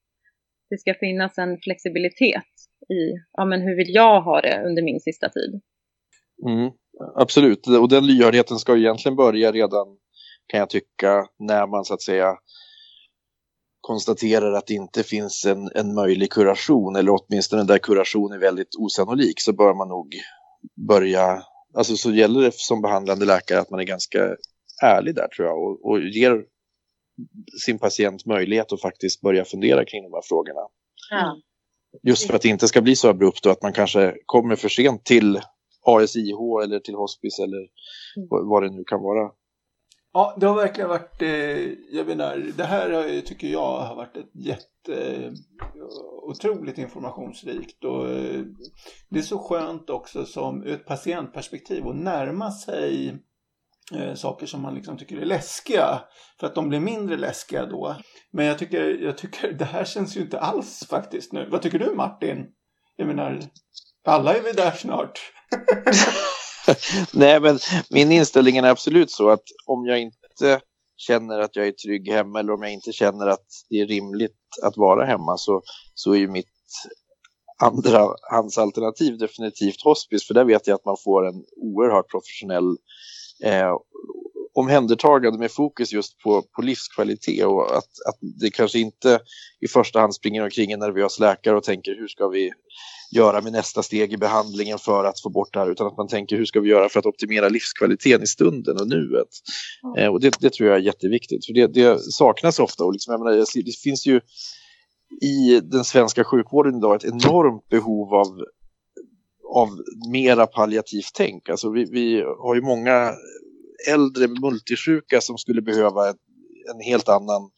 det 0.71 0.79
ska 0.79 0.95
finnas 0.95 1.39
en 1.39 1.59
flexibilitet 1.63 2.53
i, 2.89 3.01
ja 3.33 3.45
men 3.45 3.61
hur 3.61 3.77
vill 3.77 3.95
jag 3.95 4.23
ha 4.23 4.41
det 4.41 4.63
under 4.67 4.83
min 4.83 5.01
sista 5.01 5.29
tid? 5.29 5.61
Mm, 6.47 6.71
absolut, 7.15 7.67
och 7.67 7.89
den 7.89 8.07
lyhördheten 8.07 8.59
ska 8.59 8.77
ju 8.77 8.83
egentligen 8.83 9.17
börja 9.17 9.53
redan 9.53 9.87
kan 10.47 10.61
jag 10.61 10.71
tycka 10.71 11.27
när 11.39 11.67
man 11.67 11.85
så 11.85 11.95
att 11.95 12.03
säga 12.03 12.37
konstaterar 13.81 14.53
att 14.53 14.67
det 14.67 14.75
inte 14.75 15.03
finns 15.03 15.45
en, 15.45 15.71
en 15.75 15.95
möjlig 15.95 16.33
kuration 16.33 16.97
eller 16.97 17.13
åtminstone 17.13 17.65
där 17.65 17.79
kuration 17.79 18.33
är 18.33 18.39
väldigt 18.39 18.77
osannolik 18.79 19.41
så 19.41 19.53
bör 19.53 19.75
man 19.75 19.89
nog 19.89 20.15
börja, 20.89 21.43
alltså 21.75 21.97
så 21.97 22.13
gäller 22.13 22.41
det 22.41 22.55
som 22.55 22.83
behandlande 22.83 23.25
läkare 23.25 23.61
att 23.61 23.71
man 23.71 23.81
är 23.81 23.85
ganska 23.85 24.37
ärlig 24.83 25.15
där 25.15 25.29
tror 25.29 25.49
jag 25.49 25.59
och, 25.59 25.91
och 25.91 26.01
ger 26.01 26.45
sin 27.65 27.79
patient 27.79 28.27
möjlighet 28.27 28.73
att 28.73 28.81
faktiskt 28.81 29.21
börja 29.21 29.45
fundera 29.45 29.85
kring 29.85 30.03
de 30.03 30.13
här 30.13 30.23
frågorna. 30.25 30.61
Ja. 31.11 31.37
Just 32.03 32.27
för 32.27 32.35
att 32.35 32.43
det 32.43 32.49
inte 32.49 32.69
ska 32.69 32.81
bli 32.81 32.97
så 32.97 33.09
abrupt 33.09 33.47
och 33.47 33.53
att 33.53 33.63
man 33.63 33.73
kanske 33.73 34.17
kommer 34.27 34.57
för 34.57 34.69
sent 34.69 35.05
till 35.05 35.41
ASIH 35.87 36.39
eller 36.65 36.79
till 36.79 36.95
hospice 36.95 37.39
eller 37.39 37.59
mm. 38.17 38.29
vad 38.49 38.63
det 38.63 38.71
nu 38.71 38.85
kan 38.85 39.03
vara. 39.03 39.31
Ja, 40.13 40.37
det 40.41 40.47
har 40.47 40.57
verkligen 40.57 40.89
varit, 40.89 41.23
eh, 41.23 41.73
jag 41.91 42.07
menar, 42.07 42.53
det 42.57 42.65
här 42.65 43.21
tycker 43.21 43.49
jag 43.49 43.81
har 43.81 43.97
varit 43.97 44.17
ett 44.17 44.31
jätte 44.35 45.23
eh, 45.23 45.33
otroligt 46.23 46.79
informationsrikt 46.79 47.85
och 47.85 48.11
eh, 48.11 48.43
det 49.09 49.19
är 49.19 49.23
så 49.23 49.39
skönt 49.39 49.91
också 49.91 50.25
som 50.25 50.63
ur 50.63 50.73
ett 50.73 50.87
patientperspektiv 50.87 51.87
att 51.87 51.97
närma 51.97 52.51
sig 52.51 53.19
eh, 53.95 54.15
saker 54.15 54.47
som 54.47 54.63
man 54.63 54.75
liksom 54.75 54.99
tycker 54.99 55.17
är 55.17 55.25
läskiga 55.25 56.01
för 56.41 56.47
att 56.47 56.55
de 56.55 56.69
blir 56.69 56.81
mindre 56.81 57.17
läskiga 57.17 57.67
då. 57.67 57.97
Men 58.33 58.47
jag 58.47 58.59
tycker, 58.59 58.85
jag 59.03 59.19
tycker 59.19 59.53
det 59.59 59.65
här 59.65 59.85
känns 59.85 60.17
ju 60.17 60.21
inte 60.21 60.41
alls 60.41 60.87
faktiskt 60.91 61.33
nu. 61.33 61.49
Vad 61.51 61.63
tycker 61.63 61.79
du 61.79 61.95
Martin? 61.95 62.47
Jag 62.97 63.07
menar, 63.07 63.41
alla 64.05 64.35
är 64.35 64.43
vi 64.43 64.53
där 64.53 64.71
snart. 64.71 65.21
Nej, 67.13 67.41
men 67.41 67.59
min 67.91 68.13
inställning 68.13 68.57
är 68.57 68.63
absolut 68.63 69.11
så 69.11 69.31
att 69.31 69.43
om 69.67 69.87
jag 69.87 70.01
inte 70.01 70.61
känner 70.97 71.39
att 71.39 71.57
jag 71.57 71.67
är 71.67 71.73
trygg 71.73 72.09
hemma 72.09 72.41
eller 72.41 72.53
om 72.53 72.63
jag 72.63 72.73
inte 72.73 72.93
känner 72.93 73.27
att 73.27 73.47
det 73.71 73.81
är 73.81 73.87
rimligt 73.87 74.37
att 74.63 74.77
vara 74.77 75.05
hemma 75.05 75.37
så, 75.37 75.63
så 75.95 76.13
är 76.13 76.19
ju 76.19 76.29
mitt 76.29 76.47
andra 77.59 78.09
hans 78.31 78.59
alternativ 78.59 79.19
definitivt 79.19 79.83
hospice 79.83 80.27
för 80.27 80.35
där 80.35 80.45
vet 80.45 80.67
jag 80.67 80.75
att 80.75 80.85
man 80.85 80.97
får 81.05 81.29
en 81.29 81.45
oerhört 81.57 82.11
professionell 82.11 82.77
eh, 83.45 83.77
omhändertagande 84.55 85.39
med 85.39 85.51
fokus 85.51 85.93
just 85.93 86.19
på, 86.19 86.43
på 86.43 86.63
livskvalitet 86.63 87.45
och 87.45 87.77
att, 87.77 87.91
att 88.09 88.19
det 88.41 88.51
kanske 88.51 88.79
inte 88.79 89.21
i 89.61 89.69
första 89.69 90.01
hand 90.01 90.15
springer 90.15 90.43
omkring 90.43 90.73
en 90.73 90.79
nervös 90.79 91.21
läkare 91.21 91.57
och 91.57 91.65
tänker 91.65 91.95
hur 91.95 92.09
ska 92.09 92.29
vi 92.29 92.53
göra 93.17 93.41
med 93.41 93.53
nästa 93.53 93.83
steg 93.83 94.13
i 94.13 94.17
behandlingen 94.17 94.79
för 94.79 95.05
att 95.05 95.21
få 95.21 95.31
bort 95.31 95.53
det 95.53 95.59
här 95.59 95.71
utan 95.71 95.87
att 95.87 95.97
man 95.97 96.09
tänker 96.09 96.37
hur 96.37 96.45
ska 96.45 96.61
vi 96.61 96.69
göra 96.69 96.89
för 96.89 96.99
att 96.99 97.07
optimera 97.07 97.49
livskvaliteten 97.49 98.23
i 98.23 98.27
stunden 98.27 98.81
och 98.81 98.89
nuet. 98.89 99.29
Mm. 99.85 100.05
Eh, 100.05 100.13
och 100.13 100.21
det, 100.21 100.35
det, 100.41 100.53
tror 100.53 100.69
jag 100.69 100.79
är 100.79 100.83
jätteviktigt 100.83 101.47
för 101.47 101.53
det, 101.53 101.67
det 101.67 101.99
saknas 102.01 102.59
ofta 102.59 102.85
och 102.85 102.93
liksom, 102.93 103.13
jag 103.13 103.21
menar, 103.21 103.63
det 103.65 103.79
finns 103.83 104.07
ju 104.07 104.21
i 105.23 105.61
den 105.61 105.85
svenska 105.85 106.25
sjukvården 106.25 106.77
idag 106.77 106.97
ett 106.97 107.05
enormt 107.05 107.69
behov 107.69 108.15
av 108.15 108.27
av 109.49 109.69
mera 110.13 110.47
palliativt 110.47 111.11
tänk. 111.15 111.49
Alltså 111.49 111.71
vi, 111.71 111.85
vi 111.85 112.23
har 112.39 112.55
ju 112.55 112.61
många 112.61 113.15
äldre 113.91 114.29
multisjuka 114.29 115.21
som 115.21 115.39
skulle 115.39 115.63
behöva 115.63 116.09
en, 116.09 116.17
en 116.75 116.81
helt 116.81 117.09
annan 117.09 117.51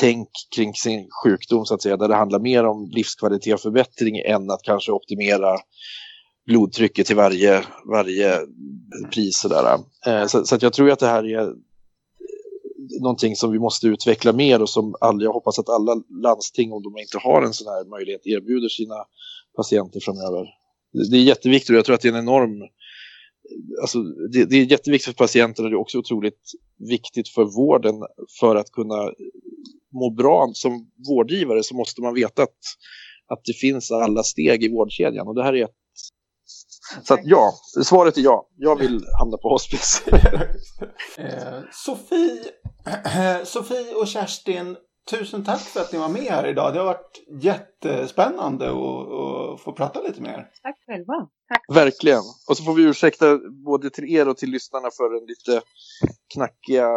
tänk 0.00 0.28
kring 0.56 0.74
sin 0.74 1.08
sjukdom 1.24 1.64
så 1.64 1.74
att 1.74 1.82
säga, 1.82 1.96
där 1.96 2.08
det 2.08 2.14
handlar 2.14 2.38
mer 2.38 2.64
om 2.64 2.90
livskvalitet 2.90 3.54
och 3.54 3.60
förbättring 3.60 4.18
än 4.18 4.50
att 4.50 4.62
kanske 4.62 4.92
optimera 4.92 5.56
blodtrycket 6.46 7.06
till 7.06 7.16
varje, 7.16 7.64
varje 7.90 8.38
pris. 9.12 9.38
Sådär. 9.38 9.78
Eh, 10.06 10.26
så, 10.26 10.44
så 10.44 10.54
att 10.54 10.62
jag 10.62 10.72
tror 10.72 10.90
att 10.90 10.98
det 10.98 11.06
här 11.06 11.24
är 11.24 11.54
någonting 13.00 13.36
som 13.36 13.52
vi 13.52 13.58
måste 13.58 13.86
utveckla 13.86 14.32
mer 14.32 14.62
och 14.62 14.70
som 14.70 14.94
alla, 15.00 15.24
jag 15.24 15.32
hoppas 15.32 15.58
att 15.58 15.68
alla 15.68 16.02
landsting, 16.22 16.72
om 16.72 16.82
de 16.82 16.98
inte 16.98 17.18
har 17.18 17.42
en 17.42 17.52
sån 17.52 17.72
här 17.72 17.84
möjlighet, 17.84 18.26
erbjuder 18.26 18.68
sina 18.68 18.96
patienter 19.56 20.00
framöver. 20.00 20.63
Det 21.10 21.16
är 21.16 21.22
jätteviktigt 21.22 21.70
och 21.70 21.76
jag 21.76 21.84
tror 21.84 21.94
att 21.94 22.00
det 22.00 22.08
är 22.08 22.12
en 22.12 22.18
enorm 22.18 22.62
Alltså, 23.80 24.02
det, 24.02 24.44
det 24.44 24.56
är 24.56 24.64
jätteviktigt 24.64 25.16
för 25.16 25.24
patienterna 25.24 25.66
och 25.66 25.70
det 25.70 25.76
är 25.76 25.80
också 25.80 25.98
otroligt 25.98 26.40
viktigt 26.88 27.28
för 27.28 27.44
vården 27.44 27.94
för 28.40 28.56
att 28.56 28.70
kunna 28.70 29.12
må 29.92 30.10
bra 30.10 30.50
som 30.54 30.90
vårdgivare 31.08 31.62
så 31.62 31.76
måste 31.76 32.02
man 32.02 32.14
veta 32.14 32.42
att, 32.42 32.58
att 33.26 33.44
det 33.44 33.52
finns 33.52 33.90
alla 33.90 34.22
steg 34.22 34.64
i 34.64 34.68
vårdkedjan 34.68 35.28
och 35.28 35.34
det 35.34 35.42
här 35.42 35.54
är 35.54 35.64
ett 35.64 35.74
så 37.02 37.14
att 37.14 37.20
ja, 37.24 37.52
svaret 37.84 38.16
är 38.16 38.22
ja. 38.22 38.48
Jag 38.56 38.78
vill 38.78 39.06
hamna 39.18 39.36
på 39.36 39.48
hospice. 39.48 40.02
eh, 41.18 41.60
Sofie, 41.72 42.44
Sofie 43.44 43.94
och 43.94 44.08
Kerstin, 44.08 44.76
tusen 45.10 45.44
tack 45.44 45.60
för 45.60 45.80
att 45.80 45.92
ni 45.92 45.98
var 45.98 46.08
med 46.08 46.22
här 46.22 46.46
idag. 46.46 46.72
Det 46.72 46.78
har 46.78 46.86
varit 46.86 47.24
jättespännande 47.42 48.68
att 48.70 49.60
få 49.60 49.72
prata 49.76 50.02
lite 50.02 50.22
med 50.22 50.30
er. 50.30 50.50
Tack 50.62 50.76
själva. 50.86 51.28
Tack. 51.48 51.76
Verkligen. 51.76 52.22
Och 52.48 52.56
så 52.56 52.64
får 52.64 52.74
vi 52.74 52.82
ursäkta 52.82 53.38
både 53.64 53.90
till 53.90 54.16
er 54.16 54.28
och 54.28 54.36
till 54.36 54.50
lyssnarna 54.50 54.88
för 54.96 55.14
den 55.14 55.26
lite 55.26 55.66
knackiga, 56.34 56.88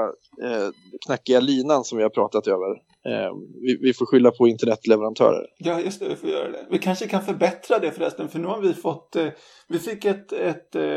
eh, 0.43 0.70
knackiga 1.06 1.39
linan 1.39 1.84
som 1.84 1.98
vi 1.98 2.04
har 2.04 2.10
pratat 2.10 2.48
över. 2.48 2.70
Eh, 3.08 3.32
vi, 3.62 3.80
vi, 3.82 3.93
får 3.93 4.06
skylla 4.06 4.32
på 4.32 4.48
internetleverantörer. 4.48 5.46
Ja, 5.58 5.80
just 5.80 6.00
det, 6.00 6.10
vi 6.10 6.15
får 6.15 6.30
göra 6.30 6.50
det. 6.50 6.67
Vi 6.72 6.78
kanske 6.78 7.08
kan 7.08 7.26
förbättra 7.26 7.80
det 7.80 7.91
förresten, 7.91 8.30
för 8.30 8.39
nu 8.39 8.48
har 8.48 8.62
vi 8.62 8.74
fått, 8.74 9.15
eh, 9.15 9.28
vi 9.67 9.80
fick 9.80 10.06
ett, 10.06 10.34
ett 10.34 10.76
eh, 10.76 10.91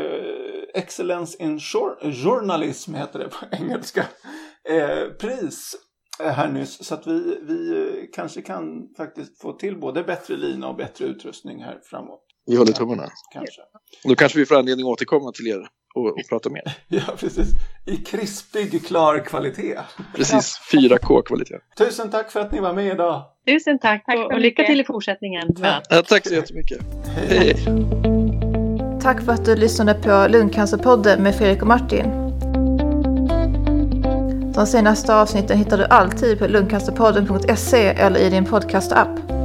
Excellence 0.73 1.43
in 1.43 1.59
Journalism, 2.23 2.93
heter 2.93 3.19
det 3.19 3.29
på 3.29 3.45
engelska, 3.55 4.05
eh, 4.69 5.09
pris 5.19 5.75
här 6.19 6.47
nyss. 6.47 6.85
Så 6.85 6.93
att 6.93 7.07
vi, 7.07 7.37
vi 7.41 7.81
eh, 7.81 8.05
kanske 8.13 8.41
kan 8.41 8.87
faktiskt 8.97 9.41
få 9.41 9.53
till 9.53 9.79
både 9.79 10.03
bättre 10.03 10.37
lina 10.37 10.69
och 10.69 10.75
bättre 10.75 11.05
utrustning 11.05 11.63
här 11.63 11.79
framåt. 11.83 12.21
Vi 12.45 12.55
håller 12.55 12.73
tummarna. 12.73 13.07
Kanske. 13.33 13.61
Då 14.03 14.15
kanske 14.15 14.39
vi 14.39 14.45
får 14.45 14.55
anledning 14.55 14.85
att 14.85 14.91
återkomma 14.91 15.31
till 15.31 15.47
er 15.47 15.67
och, 15.95 16.05
och 16.05 16.29
prata 16.29 16.49
mer. 16.49 16.63
ja, 16.87 17.01
precis. 17.17 17.47
I 17.85 17.97
krispig, 17.97 18.85
klar 18.85 19.25
kvalitet. 19.25 19.79
Precis, 20.15 20.59
4K-kvalitet. 20.73 21.59
Tusen 21.77 22.09
tack 22.09 22.31
för 22.31 22.39
att 22.39 22.51
ni 22.51 22.59
var 22.59 22.73
med 22.73 22.93
idag. 22.93 23.23
Tusen 23.47 23.79
tack, 23.79 24.05
tack 24.05 24.17
och, 24.17 24.33
och 24.33 24.39
lycka 24.39 24.63
till 24.63 24.81
i 24.81 24.83
fortsättningen. 24.83 25.47
Ja. 25.61 25.81
Ja, 25.89 26.01
tack 26.01 26.27
så 26.27 26.33
jättemycket. 26.33 26.79
Hej. 27.05 27.37
Hej. 27.37 27.55
Tack 29.01 29.25
för 29.25 29.31
att 29.31 29.45
du 29.45 29.55
lyssnade 29.55 29.93
på 29.93 30.27
Lungcancerpodden 30.29 31.23
med 31.23 31.35
Fredrik 31.35 31.61
och 31.61 31.67
Martin. 31.67 32.20
De 34.61 34.67
senaste 34.67 35.15
avsnitten 35.15 35.57
hittar 35.57 35.77
du 35.77 35.85
alltid 35.85 36.39
på 36.39 36.47
lungcancerpodden.se 36.47 37.87
eller 37.87 38.19
i 38.19 38.29
din 38.29 38.45
podcastapp. 38.45 39.40